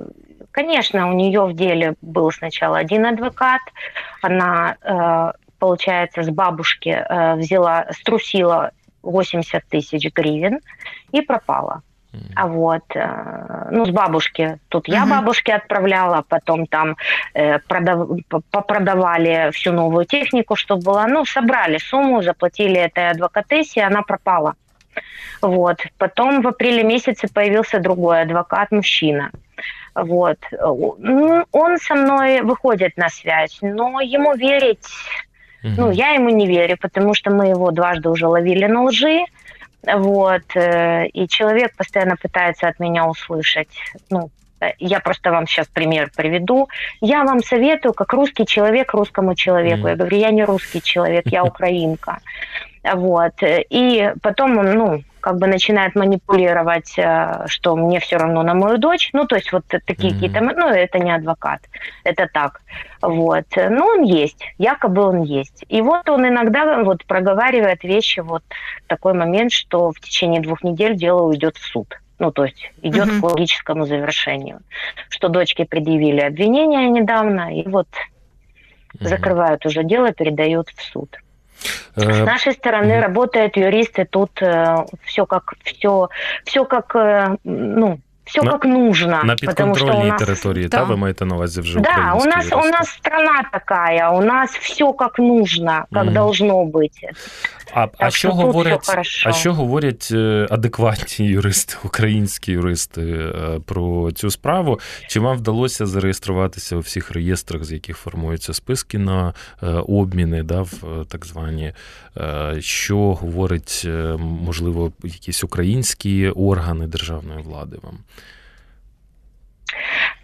конечно, 0.52 1.10
у 1.10 1.14
нее 1.14 1.46
в 1.46 1.54
деле 1.54 1.96
был 2.02 2.30
сначала 2.32 2.80
один 2.80 3.06
адвокат. 3.06 3.62
Она, 4.22 4.76
э, 4.82 5.32
получается, 5.58 6.24
с 6.24 6.30
бабушки 6.30 7.02
взяла, 7.38 7.88
струсила 7.94 8.72
80 9.04 9.64
тысяч 9.70 10.14
гривен 10.14 10.60
и 11.14 11.22
пропала. 11.22 11.82
А 12.36 12.48
вот, 12.48 12.84
э, 12.96 13.70
ну, 13.72 13.86
с 13.86 13.90
бабушки. 13.90 14.60
Тут 14.70 14.88
я 14.88 15.06
бабушке 15.06 15.54
отправляла, 15.54 16.24
потом 16.28 16.66
там 16.66 16.96
э, 17.34 17.60
продав... 17.60 18.10
попродавали 18.52 19.52
всю 19.52 19.72
новую 19.72 20.06
технику, 20.06 20.56
что 20.56 20.78
было. 20.78 21.06
Ну, 21.08 21.26
собрали 21.26 21.78
сумму, 21.78 22.22
заплатили 22.22 22.80
этой 22.80 23.10
адвокатессе, 23.10 23.84
она 23.84 24.02
пропала. 24.02 24.56
Вот. 25.42 25.78
Потом 25.98 26.42
в 26.42 26.48
апреле 26.48 26.84
месяце 26.84 27.28
появился 27.28 27.80
другой 27.80 28.22
адвокат, 28.22 28.72
мужчина. 28.72 29.32
Вот. 29.96 30.38
Ну, 30.52 31.46
он 31.52 31.78
со 31.78 31.96
мной 31.96 32.42
выходит 32.42 32.98
на 32.98 33.10
связь, 33.10 33.58
но 33.62 34.00
ему 34.02 34.36
верить, 34.36 34.86
ну, 35.64 35.92
я 35.92 36.12
ему 36.12 36.30
не 36.30 36.48
верю, 36.48 36.78
потому 36.80 37.14
что 37.14 37.32
мы 37.32 37.48
его 37.48 37.72
дважды 37.72 38.10
уже 38.10 38.28
ловили 38.28 38.66
на 38.66 38.84
лжи. 38.84 39.26
Вот. 39.84 40.44
Э, 40.56 41.08
и 41.08 41.28
человек 41.28 41.76
постоянно 41.76 42.16
пытается 42.18 42.68
от 42.68 42.80
меня 42.80 43.08
услышать, 43.08 43.70
ну, 44.10 44.30
э, 44.60 44.72
я 44.80 45.00
просто 45.00 45.32
вам 45.32 45.48
сейчас 45.48 45.68
пример 45.68 46.12
приведу. 46.16 46.68
Я 47.02 47.24
вам 47.24 47.42
советую, 47.42 47.94
как 47.94 48.14
русский 48.14 48.46
человек 48.46 48.94
русскому 48.94 49.36
человеку. 49.36 49.88
Mm. 49.88 49.90
Я 49.90 49.96
говорю, 49.96 50.18
я 50.18 50.32
не 50.32 50.44
русский 50.44 50.82
человек, 50.82 51.28
я 51.28 51.44
украинка. 51.46 52.20
Вот. 52.84 53.34
И 53.42 54.14
потом 54.22 54.56
ну, 54.56 55.04
как 55.28 55.40
бы 55.40 55.48
начинает 55.48 55.94
манипулировать, 55.94 56.98
э, 56.98 57.48
что 57.48 57.76
мне 57.76 58.00
все 58.00 58.16
равно 58.16 58.44
на 58.44 58.54
мою 58.54 58.78
дочь. 58.78 59.10
Ну, 59.12 59.26
то 59.26 59.36
есть 59.36 59.52
вот 59.52 59.66
такие 59.68 60.14
mm-hmm. 60.14 60.14
какие-то, 60.14 60.40
ну, 60.40 60.70
это 60.70 61.00
не 61.00 61.12
адвокат, 61.12 61.60
это 62.06 62.30
так. 62.32 62.62
Вот. 63.02 63.44
Но 63.58 63.88
он 63.88 64.04
есть, 64.04 64.42
якобы 64.58 65.02
он 65.02 65.24
есть. 65.24 65.66
И 65.68 65.82
вот 65.82 66.08
он 66.08 66.26
иногда 66.26 66.82
вот 66.82 67.04
проговаривает 67.04 67.84
вещи, 67.84 68.22
вот 68.22 68.42
такой 68.88 69.16
момент, 69.16 69.52
что 69.52 69.92
в 69.92 70.00
течение 70.00 70.40
двух 70.40 70.64
недель 70.64 70.96
дело 70.96 71.24
уйдет 71.24 71.58
в 71.58 71.66
суд. 71.66 71.94
Ну, 72.20 72.32
то 72.32 72.46
есть 72.46 72.72
идет 72.82 73.10
mm-hmm. 73.10 73.20
к 73.20 73.24
логическому 73.24 73.86
завершению. 73.86 74.62
Что 75.10 75.28
дочке 75.28 75.66
предъявили 75.66 76.22
обвинения 76.22 76.88
недавно, 76.88 77.54
и 77.54 77.68
вот 77.68 77.90
mm-hmm. 77.90 79.08
закрывают 79.10 79.66
уже 79.66 79.84
дело, 79.84 80.14
передают 80.14 80.70
в 80.70 80.82
суд. 80.84 81.18
С 81.96 82.04
э, 82.04 82.24
нашей 82.24 82.54
стороны 82.54 83.00
работают 83.02 83.58
юристы, 83.58 84.06
тут 84.06 84.42
э, 84.42 84.86
все 85.04 85.26
как 85.26 85.56
все, 85.64 86.10
все 86.46 86.66
как 86.66 86.96
э, 86.96 87.38
ну 87.44 88.00
все 88.28 88.42
на, 88.42 88.52
как 88.52 88.66
нужно. 88.66 89.24
На 89.24 89.36
підконтрольній 89.36 90.10
нас... 90.10 90.20
території, 90.20 90.68
да. 90.68 90.78
та 90.78 90.84
ви 90.84 90.98
маєте 90.98 91.26
на 91.26 91.36
увазі 91.36 91.62
вже 91.62 91.80
Да, 91.80 92.14
у 92.14 92.26
нас, 92.26 92.54
у 92.54 92.70
нас 92.70 92.90
страна 92.90 93.44
такая, 93.54 94.10
у 94.10 94.22
нас 94.22 94.52
все 94.52 94.94
как 94.94 95.20
нужно, 95.20 95.86
как 95.94 96.06
mm 96.06 96.18
должно 96.18 96.66
быть. 96.66 97.04
А 97.74 97.88
а 97.98 98.12
що 98.12 98.32
говорять 98.32 98.90
а 99.26 99.34
що 99.34 99.54
говорять 99.54 100.12
адекватні 100.50 101.28
юристи, 101.28 101.76
українські 101.84 102.52
юристи 102.52 103.02
е, 103.02 103.60
про 103.66 104.12
цю 104.12 104.32
справу? 104.32 104.80
Чи 105.08 105.20
вам 105.20 105.38
вдалося 105.38 105.86
зареєструватися 105.86 106.76
у 106.76 106.80
всіх 106.80 107.12
реєстрах, 107.12 107.64
з 107.64 107.72
яких 107.72 107.98
формуються 107.98 108.54
списки 108.54 108.98
на 108.98 109.34
е, 109.64 109.68
обміни, 109.68 110.44
да, 110.44 110.62
в 110.62 110.74
е, 110.84 111.06
так 111.08 111.26
звані? 111.26 111.74
Що 112.60 113.14
говорять, 113.14 113.88
можливо, 114.20 114.92
якісь 115.04 115.44
українські 115.44 116.30
органи 116.30 116.88
державної 116.88 117.42
влади 117.42 117.78
вам? 117.84 117.98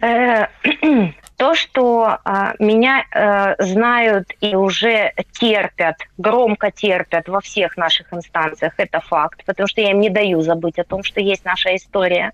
Uh, 0.02 0.46
То, 1.44 1.54
что 1.54 2.20
э, 2.24 2.54
меня 2.58 3.04
э, 3.12 3.62
знают 3.62 4.32
и 4.40 4.56
уже 4.56 5.12
терпят, 5.32 5.96
громко 6.16 6.70
терпят 6.70 7.28
во 7.28 7.42
всех 7.42 7.76
наших 7.76 8.14
инстанциях, 8.14 8.72
это 8.78 9.00
факт, 9.00 9.44
потому 9.44 9.66
что 9.66 9.82
я 9.82 9.90
им 9.90 10.00
не 10.00 10.08
даю 10.08 10.40
забыть 10.40 10.78
о 10.78 10.84
том, 10.84 11.02
что 11.02 11.20
есть 11.20 11.44
наша 11.44 11.76
история. 11.76 12.32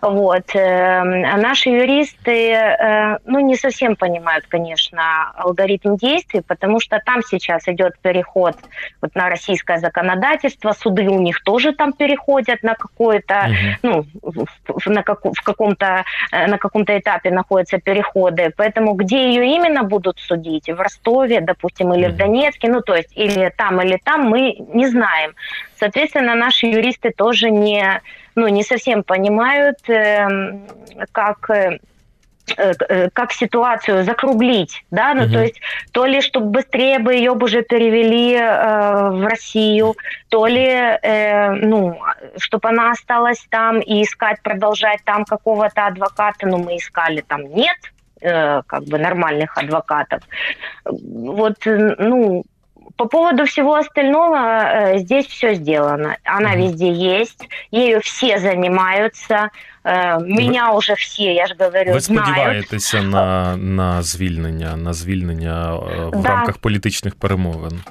Вот. 0.00 0.56
Э, 0.56 0.60
а 0.60 1.36
наши 1.36 1.68
юристы, 1.68 2.52
э, 2.52 3.18
ну, 3.26 3.40
не 3.40 3.54
совсем 3.54 3.96
понимают, 3.96 4.46
конечно, 4.48 5.30
алгоритм 5.36 5.96
действий, 5.96 6.40
потому 6.40 6.80
что 6.80 7.02
там 7.04 7.20
сейчас 7.22 7.68
идет 7.68 7.98
переход 8.00 8.56
вот 9.02 9.14
на 9.14 9.28
российское 9.28 9.76
законодательство, 9.76 10.72
суды 10.72 11.06
у 11.06 11.20
них 11.20 11.44
тоже 11.44 11.74
там 11.74 11.92
переходят 11.92 12.62
на 12.62 12.74
какое-то, 12.74 13.50
угу. 13.50 13.78
ну, 13.82 14.06
в, 14.22 14.86
на 14.86 15.02
как, 15.02 15.22
в 15.22 15.42
каком-то, 15.42 16.06
э, 16.32 16.46
на 16.46 16.56
каком-то 16.56 16.98
этапе 16.98 17.30
находится 17.30 17.76
переход 17.76 18.37
годы, 18.38 18.52
поэтому 18.56 18.94
где 18.94 19.28
ее 19.28 19.56
именно 19.56 19.84
будут 19.84 20.18
судить, 20.18 20.68
в 20.68 20.80
Ростове, 20.80 21.40
допустим, 21.40 21.92
или 21.94 22.06
в 22.06 22.16
Донецке, 22.16 22.68
ну, 22.68 22.80
то 22.80 22.94
есть 22.94 23.10
или 23.16 23.52
там, 23.56 23.80
или 23.80 23.98
там, 24.04 24.28
мы 24.28 24.56
не 24.74 24.88
знаем. 24.88 25.34
Соответственно, 25.78 26.34
наши 26.34 26.66
юристы 26.66 27.10
тоже 27.10 27.50
не, 27.50 28.00
ну, 28.34 28.48
не 28.48 28.62
совсем 28.62 29.02
понимают, 29.02 29.78
эм, 29.88 30.66
как 31.12 31.50
э, 31.50 31.78
Э, 32.56 32.72
э, 32.88 33.10
как 33.12 33.32
ситуацию 33.32 34.04
закруглить, 34.04 34.82
да, 34.90 35.12
ну 35.14 35.24
угу. 35.24 35.32
то 35.32 35.42
есть 35.42 35.60
то 35.92 36.06
ли 36.06 36.20
чтобы 36.20 36.46
быстрее 36.46 36.98
бы 36.98 37.14
ее 37.14 37.32
уже 37.32 37.62
перевели 37.62 38.34
э, 38.34 39.10
в 39.10 39.26
Россию, 39.26 39.94
то 40.28 40.46
ли 40.46 40.66
э, 40.66 41.50
ну 41.52 42.00
чтобы 42.38 42.70
она 42.70 42.92
осталась 42.92 43.44
там 43.50 43.80
и 43.80 44.02
искать 44.02 44.40
продолжать 44.42 45.00
там 45.04 45.24
какого-то 45.24 45.86
адвоката, 45.86 46.46
ну 46.46 46.58
мы 46.58 46.76
искали 46.76 47.20
там 47.20 47.42
нет, 47.42 47.76
э, 47.84 47.97
как 48.21 48.83
бы 48.85 48.99
нормальных 48.99 49.57
адвокатов, 49.57 50.21
вот 50.85 51.57
ну 51.65 52.45
по 52.95 53.05
поводу 53.05 53.45
всего 53.45 53.75
остального, 53.75 54.37
э, 54.37 54.99
здесь 54.99 55.25
все 55.25 55.55
сделано. 55.55 56.17
Она 56.23 56.55
mm 56.55 56.61
везде 56.63 57.19
есть, 57.21 57.47
ею 57.71 57.99
все 58.01 58.39
занимаются. 58.39 59.49
Э, 59.83 60.19
меня 60.19 60.71
уже 60.71 60.93
всі, 60.93 61.23
я 61.23 61.47
ж 61.47 61.55
говорю, 61.59 61.93
Ви 61.93 62.01
сподіваєтеся 62.01 63.01
на 63.01 63.57
на 63.57 64.01
звільнення, 64.03 64.75
на 64.77 64.93
звільнення 64.93 65.73
э, 65.73 66.19
в 66.19 66.21
да. 66.21 66.29
рамках 66.29 66.57
політичних 66.57 67.15
перемовин? 67.15 67.81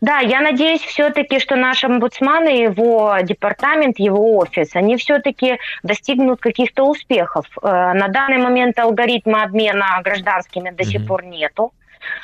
Да, 0.00 0.18
я 0.20 0.40
надеюсь 0.40 0.80
все-таки, 0.80 1.38
что 1.38 1.56
наш 1.56 1.84
омбудсман 1.84 2.48
и 2.48 2.62
его 2.62 3.16
департамент, 3.22 3.98
его 3.98 4.38
офис, 4.38 4.74
они 4.74 4.96
все-таки 4.96 5.58
достигнут 5.82 6.40
каких-то 6.40 6.84
успехов. 6.84 7.46
Э, 7.62 7.92
на 7.92 8.08
данный 8.08 8.38
момент 8.38 8.78
алгоритма 8.78 9.42
обмена 9.42 10.00
гражданскими 10.02 10.70
до 10.70 10.84
сих 10.84 11.06
пор 11.06 11.24
нету. 11.24 11.72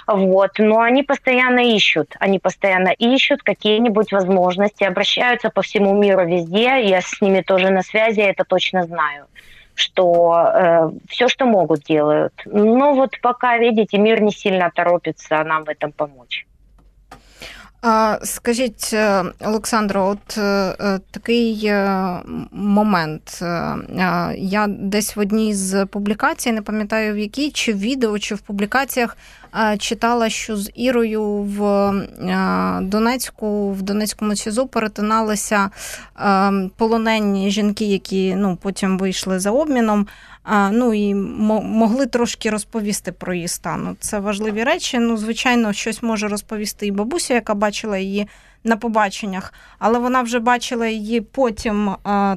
Вот. 0.06 0.52
Но 0.58 0.80
они 0.80 1.02
постоянно 1.02 1.60
ищут, 1.60 2.14
они 2.18 2.38
постоянно 2.38 2.88
ищут 2.88 3.42
какие-нибудь 3.42 4.12
возможности, 4.12 4.84
обращаются 4.84 5.50
по 5.50 5.62
всему 5.62 5.94
миру 5.94 6.26
везде, 6.26 6.88
я 6.88 7.00
с 7.02 7.20
ними 7.20 7.42
тоже 7.42 7.70
на 7.70 7.82
связи, 7.82 8.20
я 8.20 8.30
это 8.30 8.44
точно 8.44 8.84
знаю 8.84 9.26
что 9.78 10.34
э, 10.54 10.90
все, 11.06 11.28
что 11.28 11.44
могут, 11.44 11.82
делают. 11.82 12.32
Но 12.46 12.94
вот 12.94 13.20
пока, 13.20 13.58
видите, 13.58 13.98
мир 13.98 14.22
не 14.22 14.32
сильно 14.32 14.70
торопится 14.74 15.44
нам 15.44 15.64
в 15.64 15.68
этом 15.68 15.92
помочь. 15.92 16.46
Скажіть, 18.22 18.90
е, 18.92 19.24
Олександро, 19.40 20.06
от 20.06 20.38
е, 20.38 20.98
такий 21.10 21.66
е, 21.66 22.10
момент. 22.52 23.42
Я 24.38 24.66
десь 24.68 25.16
в 25.16 25.20
одній 25.20 25.54
з 25.54 25.86
публікацій, 25.86 26.52
не 26.52 26.62
пам'ятаю 26.62 27.14
в 27.14 27.18
якій, 27.18 27.50
чи 27.50 27.72
в 27.72 27.78
відео, 27.78 28.18
чи 28.18 28.34
в 28.34 28.40
публікаціях 28.40 29.16
читала, 29.78 30.28
що 30.28 30.56
з 30.56 30.70
Ірою 30.74 31.24
в 31.24 31.92
Донецьку, 32.82 33.72
в 33.72 33.82
Донецькому 33.82 34.36
СІЗО 34.36 34.66
перетиналися 34.66 35.70
полонені 36.76 37.50
жінки, 37.50 37.84
які 37.84 38.34
ну, 38.34 38.58
потім 38.62 38.98
вийшли 38.98 39.38
за 39.38 39.50
обміном 39.50 40.06
ну 40.72 40.94
і 40.94 41.14
могли 41.14 42.06
трошки 42.06 42.50
розповісти 42.50 43.12
про 43.12 43.34
її 43.34 43.48
стан. 43.48 43.96
Це 44.00 44.18
важливі 44.18 44.64
речі. 44.64 44.98
Ну, 44.98 45.16
звичайно, 45.16 45.72
щось 45.72 46.02
може 46.02 46.28
розповісти 46.28 46.86
і 46.86 46.90
бабуся, 46.90 47.34
яка 47.34 47.54
бачила 47.54 47.98
її 47.98 48.28
на 48.64 48.76
побаченнях, 48.76 49.54
але 49.78 49.98
вона 49.98 50.22
вже 50.22 50.38
бачила 50.38 50.86
її 50.86 51.20
потім 51.20 51.90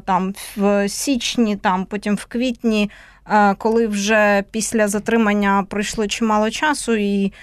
там 0.05 0.33
в 0.57 0.89
січні, 0.89 1.55
там 1.55 1.85
потім 1.85 2.15
в 2.15 2.25
квітні, 2.25 2.91
коли 3.57 3.87
вже 3.87 4.43
після 4.51 4.87
затримання 4.87 5.65
пройшло 5.69 6.07
чимало 6.07 6.49
часу 6.49 6.95
і. 6.95 7.33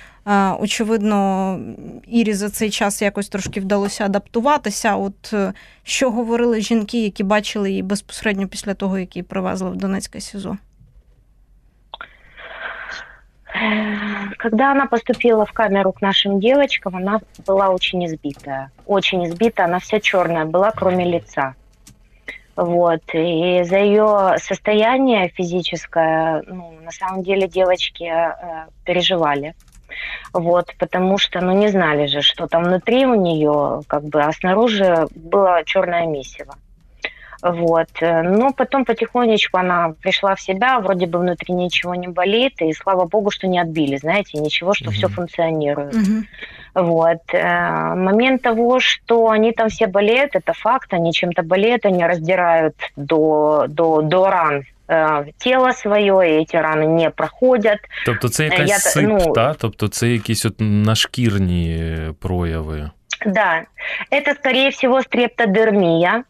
Очевидно, 0.59 1.59
Ірі 2.07 2.33
за 2.33 2.49
цей 2.49 2.69
час 2.69 3.01
якось 3.01 3.29
трошки 3.29 3.59
вдалося 3.59 4.05
адаптуватися. 4.05 4.95
От 4.95 5.33
е, 5.33 5.53
що 5.83 6.11
говорили 6.11 6.61
жінки, 6.61 7.03
які 7.03 7.23
бачили 7.23 7.69
її 7.69 7.83
безпосередньо 7.83 8.47
після 8.47 8.73
того, 8.73 8.99
як 8.99 9.15
її 9.15 9.23
привезли 9.23 9.69
в 9.69 9.75
Донецьке 9.75 10.19
СІЗО? 10.19 10.57
Когда 14.37 14.71
она 14.71 14.85
поступила 14.85 15.43
в 15.43 15.51
камеру 15.51 15.91
к 15.91 16.01
нашим 16.01 16.39
девочкам, 16.39 16.95
она 16.95 17.19
была 17.45 17.69
очень 17.69 18.05
избитая. 18.05 18.71
Очень 18.85 19.25
избитая, 19.25 19.67
она 19.67 19.79
вся 19.79 19.99
черная 19.99 20.45
была, 20.45 20.71
кроме 20.71 21.05
лица. 21.05 21.55
Вот. 22.55 23.01
И 23.13 23.63
за 23.63 23.77
ее 23.77 24.35
состояние 24.37 25.29
физическое, 25.29 26.43
ну, 26.47 26.73
на 26.83 26.91
самом 26.91 27.23
деле 27.23 27.47
девочки 27.47 28.03
э, 28.03 28.67
переживали. 28.85 29.53
Вот, 30.32 30.74
потому 30.78 31.18
что, 31.18 31.40
ну, 31.40 31.52
не 31.52 31.68
знали 31.68 32.06
же, 32.06 32.22
что 32.22 32.46
там 32.46 32.64
внутри 32.64 33.06
у 33.06 33.14
нее, 33.14 33.82
как 33.86 34.04
бы, 34.04 34.22
а 34.22 34.32
снаружи 34.32 35.06
было 35.14 35.62
черное 35.64 36.06
месиво. 36.06 36.54
Вот. 37.42 37.88
Но 38.00 38.52
потом 38.52 38.84
потихонечку 38.84 39.58
она 39.58 39.94
пришла 40.00 40.34
в 40.34 40.40
себя, 40.40 40.80
вроде 40.80 41.06
бы 41.06 41.18
внутри 41.18 41.54
ничего 41.54 41.94
не 41.94 42.08
болит, 42.08 42.60
и 42.60 42.72
слава 42.72 43.04
богу, 43.06 43.30
что 43.30 43.46
не 43.46 43.58
отбили, 43.58 43.96
знаете, 43.96 44.38
ничего, 44.38 44.74
что 44.74 44.90
mm-hmm. 44.90 44.94
все 44.94 45.08
функционирует. 45.08 45.94
Mm-hmm. 45.94 46.22
Вот. 46.74 47.22
Э, 47.32 47.94
момент 47.94 48.42
того, 48.42 48.80
что 48.80 49.30
они 49.30 49.52
там 49.52 49.68
все 49.68 49.86
болеют, 49.86 50.34
это 50.34 50.52
факт, 50.52 50.92
они 50.92 51.12
чем-то 51.12 51.42
болеют, 51.42 51.86
они 51.86 52.04
раздирают 52.04 52.76
до, 52.96 53.66
до, 53.68 54.02
до 54.02 54.30
ран 54.30 54.64
э, 54.87 55.25
тіло 55.37 55.73
своє, 55.73 56.41
і 56.41 56.45
ці 56.45 56.57
рани 56.57 56.87
не 56.87 57.09
проходять. 57.09 57.79
Тобто 58.05 58.29
це 58.29 58.43
якась 58.43 58.69
Я, 58.69 58.77
сип, 58.79 59.05
ну, 59.09 59.33
та? 59.33 59.53
тобто 59.53 59.87
це 59.87 60.07
якісь 60.07 60.45
от 60.45 60.55
нашкірні 60.59 61.93
прояви? 62.19 62.89
Да, 63.25 63.65
это, 64.09 64.33
скорее 64.33 64.69
всего, 64.71 65.01
стрептодермия. 65.01 66.23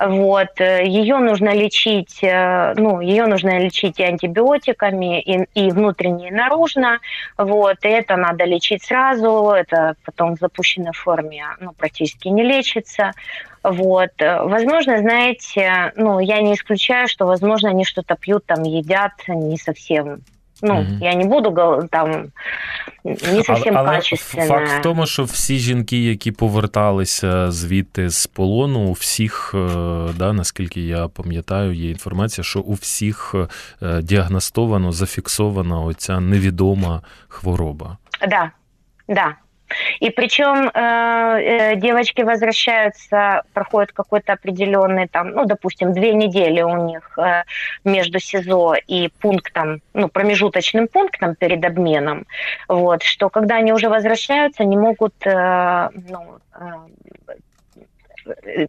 Вот. 0.00 0.60
Э, 0.60 0.82
ее 0.86 1.18
нужно 1.18 1.50
лечить, 1.50 2.20
э, 2.22 2.72
ну, 2.76 3.00
ее 3.00 3.26
нужно 3.26 3.58
лечить 3.58 4.00
и 4.00 4.04
антибиотиками, 4.04 5.20
и, 5.20 5.46
и 5.54 5.70
внутренне, 5.70 6.28
и 6.28 6.30
наружно. 6.30 7.00
Вот. 7.36 7.84
И 7.84 7.88
это 7.88 8.16
надо 8.16 8.44
лечить 8.44 8.82
сразу, 8.82 9.50
это 9.50 9.94
потом 10.04 10.36
в 10.36 10.38
запущенной 10.38 10.92
форме 10.92 11.44
ну, 11.60 11.72
практически 11.72 12.28
не 12.28 12.44
лечится. 12.44 13.12
Вот. 13.71 14.11
Возможно, 14.19 14.99
знаете, 14.99 15.93
ну, 15.95 16.19
я 16.19 16.41
не 16.41 16.53
исключаю, 16.53 17.07
что, 17.07 17.25
возможно, 17.25 17.69
они 17.69 17.85
что-то 17.85 18.15
пьют, 18.15 18.45
там, 18.45 18.63
едят 18.63 19.11
не 19.27 19.57
совсем 19.57 20.21
Ну, 20.61 20.73
mm 20.73 20.97
я 21.01 21.13
не 21.13 21.25
буду 21.25 21.87
там 21.91 22.31
не 23.03 23.41
зовсім 23.41 23.77
але, 23.77 23.89
качественно. 23.89 24.47
Факт 24.47 24.71
в 24.79 24.81
тому, 24.81 25.05
що 25.05 25.23
всі 25.23 25.57
жінки, 25.57 26.03
які 26.03 26.31
поверталися 26.31 27.51
звідти 27.51 28.09
з 28.09 28.27
полону, 28.27 28.79
у 28.79 28.91
всіх, 28.91 29.51
е, 29.55 29.57
да, 30.17 30.33
наскільки 30.33 30.81
я 30.81 31.07
пам'ятаю, 31.07 31.73
є 31.73 31.89
інформація, 31.89 32.43
що 32.43 32.59
у 32.59 32.73
всіх 32.73 33.35
е, 33.81 34.01
діагностовано, 34.01 34.91
зафіксована 34.91 35.81
оця 35.81 36.19
невідома 36.19 37.01
хвороба. 37.27 37.97
Да, 38.27 38.51
да. 39.09 39.35
И 39.99 40.09
причем 40.09 40.69
э, 40.69 40.71
э, 40.73 41.75
девочки 41.75 42.21
возвращаются, 42.21 43.43
проходят 43.53 43.91
какой-то 43.91 44.33
определенный, 44.33 45.07
там, 45.07 45.31
ну, 45.31 45.45
допустим, 45.45 45.93
две 45.93 46.13
недели 46.13 46.61
у 46.61 46.87
них 46.87 47.17
э, 47.17 47.43
между 47.83 48.19
СИЗО 48.19 48.75
и 48.87 49.09
пунктом, 49.19 49.81
ну, 49.93 50.09
промежуточным 50.09 50.87
пунктом 50.87 51.35
перед 51.35 51.63
обменом, 51.63 52.25
вот, 52.67 53.03
что 53.03 53.29
когда 53.29 53.57
они 53.57 53.73
уже 53.73 53.89
возвращаются, 53.89 54.63
они 54.63 54.77
могут, 54.77 55.15
э, 55.25 55.89
ну, 55.93 56.39
э, 56.55 56.59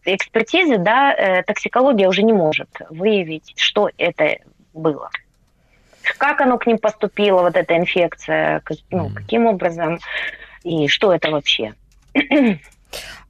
экспертизы, 0.04 0.78
да, 0.78 1.14
э, 1.14 1.42
токсикология 1.42 2.08
уже 2.08 2.22
не 2.22 2.32
может 2.32 2.68
выявить, 2.90 3.52
что 3.56 3.90
это 3.96 4.36
было. 4.74 5.10
Как 6.18 6.40
оно 6.40 6.58
к 6.58 6.66
ним 6.66 6.78
поступило, 6.78 7.42
вот 7.42 7.56
эта 7.56 7.76
инфекция, 7.76 8.62
ну, 8.90 9.10
каким 9.10 9.46
образом 9.46 9.98
і 10.66 10.88
що 10.88 11.18
це 11.18 11.28
взагалі. 11.28 11.74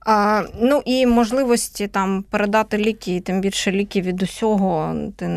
А, 0.06 0.42
Ну 0.60 0.82
і 0.84 1.06
можливості 1.06 1.88
там 1.88 2.22
передати 2.30 2.78
ліки, 2.78 3.20
тим 3.20 3.40
більше 3.40 3.72
ліки 3.72 4.00
від 4.00 4.22
усього 4.22 4.96
ти 5.16 5.28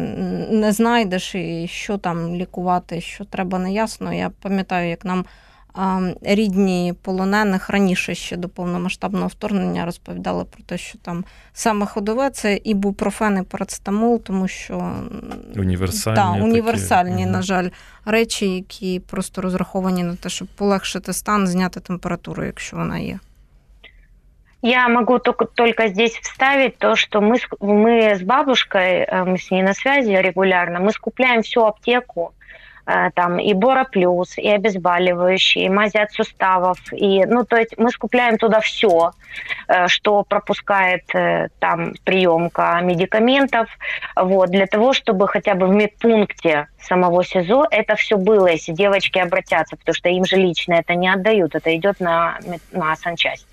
не 0.52 0.72
знайдеш, 0.72 1.36
і 1.36 1.68
що 1.72 1.97
там 1.97 2.36
лікувати, 2.36 3.02
що 3.02 3.26
треба, 3.26 3.60
не 3.60 3.74
ясно. 3.74 4.14
Я 4.14 4.32
пам'ятаю, 4.41 4.89
як 4.89 5.06
нам 5.06 5.26
рідні 6.22 6.95
полонених 7.03 7.70
раніше 7.70 8.14
ще 8.14 8.37
до 8.37 8.49
повномасштабного 8.49 9.26
вторгнення 9.26 9.85
розповідали 9.85 10.45
про 10.45 10.62
те, 10.62 10.78
що 10.78 10.99
там 10.99 11.24
саме 11.53 11.87
ходове 11.87 12.30
це 12.30 12.61
ібупрофен 12.64 13.39
і 13.39 13.43
парацетамол, 13.43 14.22
тому 14.22 14.49
що 14.49 14.93
універсальні, 15.57 16.16
та, 16.16 16.30
універсальні 16.32 17.22
такі. 17.22 17.26
на 17.26 17.43
жаль, 17.43 17.68
речі, 18.05 18.49
які 18.49 19.01
просто 19.01 19.43
розраховані 19.43 20.03
на 20.03 20.16
те, 20.16 20.28
щоб 20.28 20.49
полегшити 20.49 21.12
стан, 21.12 21.47
зняти 21.47 21.80
температуру, 21.80 22.45
якщо 22.45 22.76
вона 22.76 22.99
є. 22.99 23.18
Я 24.62 24.89
могу 24.89 25.18
только, 25.18 25.45
только 25.45 25.89
здесь 25.89 26.12
вставить 26.22 26.78
то, 26.78 26.97
что 26.97 27.20
мы, 27.20 27.37
мы 27.61 28.14
с 28.14 28.22
бабушкой, 28.22 29.07
э, 29.09 29.24
мы 29.24 29.35
с 29.35 29.51
ней 29.51 29.62
на 29.62 29.74
связи 29.74 30.22
регулярно, 30.22 30.80
мы 30.80 30.93
скупляем 30.93 31.43
всю 31.43 31.61
аптеку, 31.66 32.30
Э, 32.30 32.38
там 32.86 33.39
и 33.39 33.53
Бора 33.53 33.86
Плюс, 33.86 34.38
и 34.38 34.47
обезболивающие, 34.47 35.65
и 35.65 35.69
мази 35.69 35.97
от 35.97 36.11
суставов. 36.11 36.77
И, 36.91 37.25
ну, 37.25 37.45
то 37.45 37.57
есть 37.57 37.77
мы 37.77 37.91
скупляем 37.91 38.38
туда 38.38 38.59
все, 38.59 39.11
э, 39.67 39.88
что 39.88 40.23
пропускает 40.23 41.03
э, 41.13 41.49
там 41.59 41.93
приемка 42.03 42.80
медикаментов, 42.82 43.69
вот, 44.15 44.49
для 44.49 44.65
того, 44.65 44.93
чтобы 44.93 45.27
хотя 45.27 45.55
бы 45.55 45.67
в 45.67 45.73
медпункте 45.73 46.67
самого 46.82 47.23
СИЗО 47.23 47.67
это 47.69 47.95
все 47.95 48.17
было, 48.17 48.47
если 48.47 48.73
девочки 48.73 49.19
обратятся, 49.19 49.75
потому 49.75 49.93
что 49.93 50.09
им 50.09 50.25
же 50.25 50.38
лично 50.38 50.73
это 50.73 50.95
не 50.95 51.09
отдают, 51.09 51.55
это 51.55 51.75
идет 51.75 51.99
на, 51.99 52.39
на 52.71 52.95
санчасть. 52.95 53.49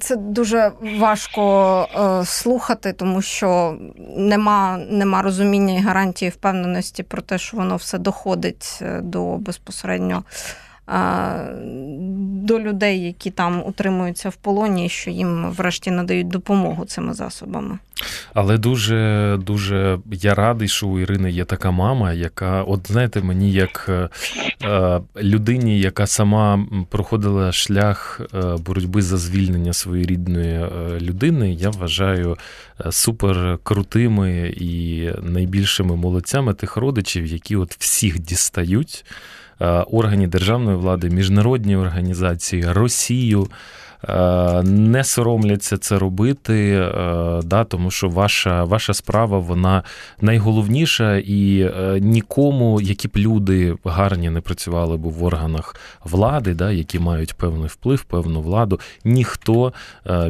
Це 0.00 0.16
дуже 0.16 0.72
важко 0.98 1.82
е, 1.82 2.24
слухати, 2.26 2.92
тому 2.92 3.22
що 3.22 3.78
нема 4.16 4.78
нема 4.90 5.22
розуміння 5.22 5.74
і 5.74 5.82
гарантії 5.82 6.30
впевненості 6.30 7.02
про 7.02 7.22
те, 7.22 7.38
що 7.38 7.56
воно 7.56 7.76
все 7.76 7.98
доходить 7.98 8.78
е, 8.82 9.00
до 9.00 9.36
безпосередньо 9.36 10.24
до 12.48 12.60
людей, 12.60 13.04
які 13.04 13.30
там 13.30 13.62
утримуються 13.66 14.28
в 14.28 14.36
полоні, 14.36 14.88
що 14.88 15.10
їм 15.10 15.50
врешті 15.50 15.90
надають 15.90 16.28
допомогу 16.28 16.84
цими 16.84 17.14
засобами. 17.14 17.78
Але 18.34 18.58
дуже 18.58 19.38
дуже 19.46 19.98
я 20.12 20.34
радий, 20.34 20.68
що 20.68 20.86
у 20.86 20.98
Ірини 20.98 21.30
є 21.30 21.44
така 21.44 21.70
мама, 21.70 22.12
яка, 22.12 22.62
от 22.62 22.80
знаєте, 22.86 23.20
мені 23.20 23.52
як 23.52 23.86
е, 23.88 24.08
е 24.64 25.00
людині, 25.22 25.80
яка 25.80 26.06
сама 26.06 26.66
проходила 26.90 27.52
шлях 27.52 28.20
е, 28.34 28.56
боротьби 28.66 29.02
за 29.02 29.16
звільнення 29.16 29.72
своєї 29.72 30.06
рідної 30.06 30.66
людини, 31.00 31.52
я 31.52 31.70
вважаю 31.70 32.36
супер 32.90 33.58
крутими 33.62 34.54
і 34.56 35.10
найбільшими 35.22 35.96
молодцями 35.96 36.54
тих 36.54 36.76
родичів, 36.76 37.26
які 37.26 37.56
от 37.56 37.76
всіх 37.78 38.18
дістають. 38.18 39.04
Е, 39.61 39.65
органі 39.67 40.27
державної 40.27 40.77
влади, 40.77 41.09
міжнародні 41.09 41.75
організації, 41.75 42.65
Росію. 42.71 43.47
Е, 44.04 44.62
не 44.62 45.04
соромляться 45.04 45.78
це 45.78 45.98
робити, 45.98 46.70
е, 46.70 47.40
да, 47.44 47.64
тому 47.64 47.90
що 47.90 48.08
ваша 48.08 48.64
ваша 48.64 48.94
справа 48.94 49.38
вона 49.38 49.82
найголовніша, 50.20 51.16
і 51.16 51.60
е, 51.60 51.98
нікому, 52.00 52.80
які 52.80 53.08
б 53.08 53.10
люди 53.16 53.76
гарні 53.84 54.30
не 54.30 54.40
працювали 54.40 54.96
б 54.96 55.00
в 55.00 55.24
органах 55.24 55.76
влади, 56.04 56.54
да, 56.54 56.70
які 56.70 56.98
мають 56.98 57.34
певний 57.34 57.68
вплив, 57.68 58.02
певну 58.02 58.40
владу, 58.40 58.80
ніхто 59.04 59.72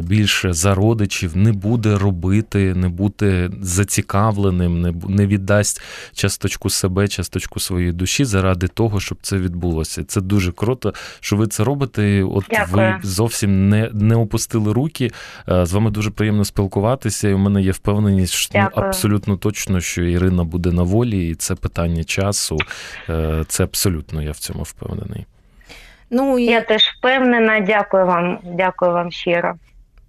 більше 0.03 0.53
за 0.53 0.75
родичів 0.75 1.37
не 1.37 1.51
буде 1.51 1.97
робити, 1.97 2.73
не 2.75 2.89
бути 2.89 3.49
зацікавленим, 3.61 4.81
не 4.81 4.93
не 5.07 5.27
віддасть 5.27 5.81
часточку 6.13 6.69
себе, 6.69 7.07
часточку 7.07 7.59
своєї 7.59 7.91
душі 7.91 8.25
заради 8.25 8.67
того, 8.67 8.99
щоб 8.99 9.17
це 9.21 9.37
відбулося. 9.37 10.03
Це 10.03 10.21
дуже 10.21 10.51
круто, 10.51 10.93
що 11.19 11.35
ви 11.35 11.47
це 11.47 11.63
робите. 11.63 12.23
От 12.23 12.45
Дякую. 12.49 12.95
ви 13.01 13.09
зовсім 13.09 13.58
не 13.59 13.89
не 13.93 14.15
опустили 14.15 14.73
руки. 14.73 15.11
Е, 15.49 15.65
з 15.65 15.73
вами 15.73 15.91
дуже 15.91 16.11
приємно 16.11 16.45
спілкуватися. 16.45 17.29
І 17.29 17.33
у 17.33 17.37
мене 17.37 17.61
є 17.61 17.71
впевненість, 17.71 18.33
що 18.33 18.59
ну, 18.59 18.83
абсолютно 18.83 19.37
точно, 19.37 19.81
що 19.81 20.03
Ірина 20.03 20.43
буде 20.43 20.71
на 20.71 20.83
волі, 20.83 21.29
і 21.29 21.35
це 21.35 21.55
питання 21.55 22.03
часу. 22.03 22.57
Е, 23.09 23.43
це 23.47 23.63
абсолютно 23.63 24.21
я 24.21 24.31
в 24.31 24.37
цьому 24.37 24.63
впевнений. 24.63 25.25
Ну 26.09 26.39
і 26.39 26.43
я 26.43 26.61
теж 26.61 26.81
впевнена. 26.97 27.59
Дякую 27.59 28.05
вам, 28.05 28.39
дякую 28.43 28.91
вам 28.91 29.11
щиро. 29.11 29.55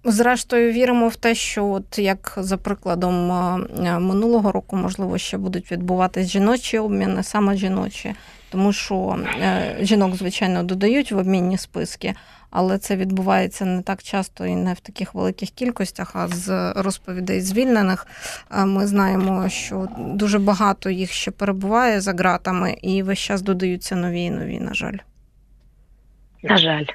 Зрештою, 0.03 0.71
віримо 0.71 1.07
в 1.07 1.15
те, 1.15 1.35
що 1.35 1.67
от 1.67 1.99
як 1.99 2.33
за 2.37 2.57
прикладом 2.57 3.31
е, 3.31 3.99
минулого 3.99 4.51
року, 4.51 4.75
можливо, 4.75 5.17
ще 5.17 5.37
будуть 5.37 5.71
відбуватись 5.71 6.27
жіночі 6.27 6.79
обміни, 6.79 7.23
саме 7.23 7.55
жіночі, 7.55 8.15
тому 8.51 8.73
що 8.73 9.19
жінок, 9.81 10.15
звичайно, 10.15 10.63
додають 10.63 11.11
в 11.11 11.17
обмінні 11.17 11.57
списки, 11.57 12.13
але 12.49 12.77
це 12.77 12.95
відбувається 12.95 13.65
не 13.65 13.81
так 13.81 14.03
часто 14.03 14.45
і 14.45 14.55
не 14.55 14.73
в 14.73 14.79
таких 14.79 15.13
великих 15.13 15.49
кількостях. 15.49 16.15
А 16.15 16.27
з 16.27 16.73
розповідей 16.75 17.41
звільнених 17.41 18.07
е, 18.51 18.65
ми 18.65 18.87
знаємо, 18.87 19.49
що 19.49 19.87
дуже 19.97 20.39
багато 20.39 20.89
їх 20.89 21.11
ще 21.11 21.31
перебуває 21.31 22.01
за 22.01 22.13
ґратами, 22.13 22.77
і 22.81 23.03
весь 23.03 23.19
час 23.19 23.41
додаються 23.41 23.95
нові 23.95 24.21
і 24.21 24.31
нові, 24.31 24.59
на 24.59 24.73
жаль. 24.73 24.97
На 26.43 26.57
жаль. 26.57 26.85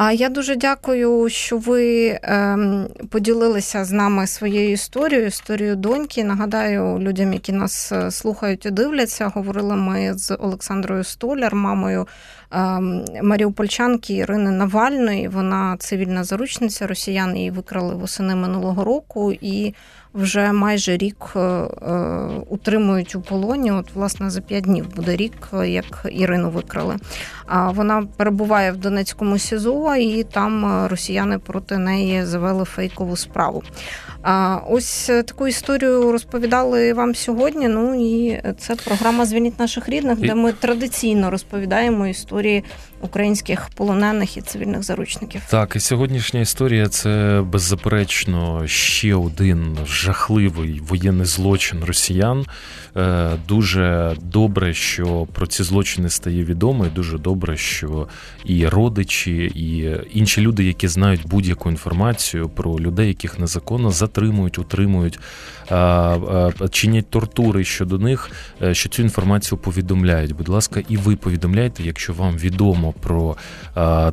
А 0.00 0.12
я 0.12 0.28
дуже 0.28 0.56
дякую, 0.56 1.28
що 1.28 1.58
ви 1.58 2.18
ем, 2.22 2.86
поділилися 3.10 3.84
з 3.84 3.92
нами 3.92 4.26
своєю 4.26 4.72
історією, 4.72 5.26
історією 5.26 5.76
доньки. 5.76 6.24
Нагадаю 6.24 6.98
людям, 6.98 7.32
які 7.32 7.52
нас 7.52 7.92
е, 7.92 8.10
слухають 8.10 8.66
і 8.66 8.70
дивляться. 8.70 9.28
Говорили 9.28 9.76
ми 9.76 10.14
з 10.14 10.34
Олександрою 10.34 11.04
Столяр, 11.04 11.54
мамою 11.54 12.06
ем, 12.50 13.04
Маріупольчанки 13.22 14.14
Ірини 14.14 14.50
Навальної. 14.50 15.28
Вона 15.28 15.76
цивільна 15.78 16.24
заручниця. 16.24 16.86
Росіян 16.86 17.36
її 17.36 17.50
викрали 17.50 17.94
восени 17.94 18.34
минулого 18.34 18.84
року 18.84 19.32
і 19.32 19.74
вже 20.18 20.52
майже 20.52 20.96
рік 20.96 21.32
е, 21.36 21.40
е, 21.40 21.68
утримують 22.48 23.14
у 23.14 23.20
полоні. 23.20 23.72
От, 23.72 23.86
власне, 23.94 24.30
за 24.30 24.40
п'ять 24.40 24.64
днів 24.64 24.94
буде 24.96 25.16
рік, 25.16 25.48
як 25.66 26.06
Ірину 26.12 26.50
викрали. 26.50 26.96
А 27.46 27.70
вона 27.70 28.06
перебуває 28.16 28.72
в 28.72 28.76
Донецькому 28.76 29.38
СІЗО, 29.38 29.94
і 29.94 30.24
там 30.24 30.64
е, 30.64 30.88
росіяни 30.88 31.38
проти 31.38 31.78
неї 31.78 32.24
завели 32.24 32.64
фейкову 32.64 33.16
справу. 33.16 33.62
А 34.22 34.58
ось 34.68 35.06
таку 35.06 35.48
історію 35.48 36.12
розповідали 36.12 36.92
вам 36.92 37.14
сьогодні. 37.14 37.68
Ну 37.68 37.94
і 37.94 38.42
це 38.58 38.76
програма 38.76 39.24
Звільніть 39.24 39.58
наших 39.58 39.88
рідних, 39.88 40.18
де 40.18 40.34
ми 40.34 40.52
традиційно 40.52 41.30
розповідаємо 41.30 42.06
історії 42.06 42.64
українських 43.00 43.68
полонених 43.74 44.36
і 44.36 44.40
цивільних 44.40 44.82
заручників. 44.82 45.42
Так, 45.50 45.76
і 45.76 45.80
сьогоднішня 45.80 46.40
історія 46.40 46.88
це 46.88 47.42
беззаперечно 47.46 48.66
ще 48.66 49.14
один 49.14 49.78
жахливий 49.86 50.80
воєнний 50.80 51.26
злочин 51.26 51.84
росіян. 51.84 52.46
Е, 52.96 53.30
дуже 53.48 54.16
добре, 54.22 54.74
що 54.74 55.26
про 55.32 55.46
ці 55.46 55.62
злочини 55.62 56.08
стає 56.08 56.44
відомо, 56.44 56.86
і 56.86 56.88
дуже 56.88 57.18
добре, 57.18 57.56
що 57.56 58.08
і 58.44 58.68
родичі, 58.68 59.52
і 59.54 59.96
інші 60.18 60.40
люди, 60.40 60.64
які 60.64 60.88
знають 60.88 61.26
будь-яку 61.26 61.70
інформацію 61.70 62.48
про 62.48 62.78
людей, 62.78 63.08
яких 63.08 63.38
незаконно 63.38 63.90
затримують, 63.90 64.58
утримують, 64.58 65.18
чинять 66.70 67.10
тортури 67.10 67.64
щодо 67.64 67.98
них, 67.98 68.30
е, 68.62 68.74
що 68.74 68.88
цю 68.88 69.02
інформацію 69.02 69.58
повідомляють. 69.58 70.32
Будь 70.32 70.48
ласка, 70.48 70.82
і 70.88 70.96
ви 70.96 71.16
повідомляйте, 71.16 71.82
якщо 71.82 72.12
вам 72.12 72.36
відомо 72.36 72.87
про 72.92 73.36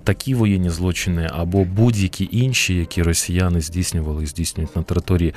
такі 0.04 0.36
воєнні 0.36 0.70
злочини 0.70 1.30
або 1.34 1.64
будь-які 1.64 2.30
інші, 2.32 2.76
які 2.76 3.04
росіяни 3.04 3.62
здійснювали 3.62 4.24
і 4.24 4.26
здійснюють 4.26 4.76
на 4.76 4.84
території 4.84 5.34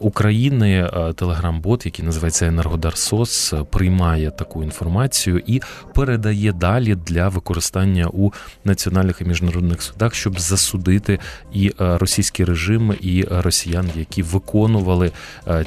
України. 0.00 0.90
Телеграм-бот, 1.14 1.86
який 1.86 2.04
називається 2.04 2.46
Енергодар 2.46 2.96
СОС, 2.96 3.54
приймає 3.70 4.30
таку 4.30 4.62
інформацію 4.62 5.42
і 5.46 5.60
передає 5.94 6.52
далі 6.52 6.94
для 6.94 7.28
використання 7.28 8.06
у 8.12 8.30
національних 8.64 9.20
і 9.20 9.24
міжнародних 9.24 9.82
судах, 9.82 10.14
щоб 10.14 10.40
засудити 10.40 11.18
і 11.52 11.72
російський 11.78 12.46
режим, 12.46 12.94
і 13.00 13.24
росіян, 13.30 13.90
які 13.96 14.22
виконували 14.22 15.12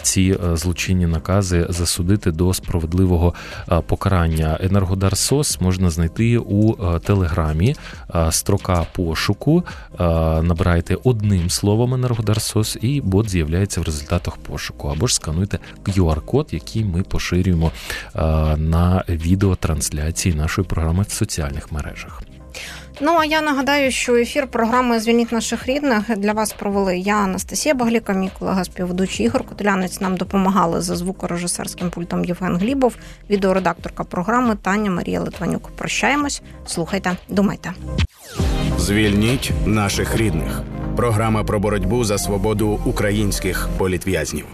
ці 0.01 0.37
злочинні 0.53 1.07
накази, 1.07 1.65
засудити 1.69 2.31
до 2.31 2.53
справедливого 2.53 3.33
покарання. 3.87 4.57
Енергодар 4.61 5.17
СОС 5.17 5.61
можна 5.61 5.89
знайти 5.89 6.37
у 6.37 6.75
телеграмі. 7.05 7.75
Строка 8.29 8.85
пошуку 8.93 9.63
набирайте 10.41 10.97
одним 11.03 11.49
словом 11.49 11.93
«Енергодарсос» 11.93 12.77
і 12.81 13.01
бот 13.01 13.29
з'являється 13.29 13.81
в 13.81 13.83
результатах 13.83 14.37
пошуку. 14.37 14.87
Або 14.87 15.07
ж 15.07 15.15
скануйте 15.15 15.59
QR-код, 15.83 16.47
який 16.51 16.85
ми 16.85 17.03
поширюємо 17.03 17.71
на 18.57 19.03
відеотрансляції 19.09 20.35
нашої 20.35 20.67
програми 20.67 21.05
в 21.07 21.11
соціальних 21.11 21.71
мережах. 21.71 22.21
Ну 23.01 23.17
а 23.19 23.25
я 23.25 23.41
нагадаю, 23.41 23.91
що 23.91 24.15
ефір 24.15 24.47
програми 24.47 24.99
Звільніть 24.99 25.31
наших 25.31 25.67
рідних 25.67 26.17
для 26.17 26.33
вас 26.33 26.53
провели 26.53 26.97
я, 26.97 27.15
Анастасія 27.15 27.75
Багліка, 27.75 28.13
мій 28.13 28.29
колега 28.39 28.63
співведучий 28.63 29.25
Ігор 29.25 29.43
Котелянець. 29.43 30.01
Нам 30.01 30.17
допомагали 30.17 30.81
за 30.81 30.95
звукорежисерським 30.95 31.89
пультом 31.89 32.25
Євген 32.25 32.57
Глібов, 32.57 32.95
відеоредакторка 33.29 34.03
програми 34.03 34.57
Таня 34.61 34.91
Марія 34.91 35.19
Литванюк. 35.21 35.69
Прощаємось, 35.77 36.41
слухайте, 36.65 37.17
думайте. 37.29 37.73
Звільніть 38.77 39.51
наших 39.65 40.17
рідних. 40.17 40.61
Програма 40.95 41.43
про 41.43 41.59
боротьбу 41.59 42.03
за 42.03 42.17
свободу 42.17 42.79
українських 42.85 43.69
політв'язнів. 43.77 44.45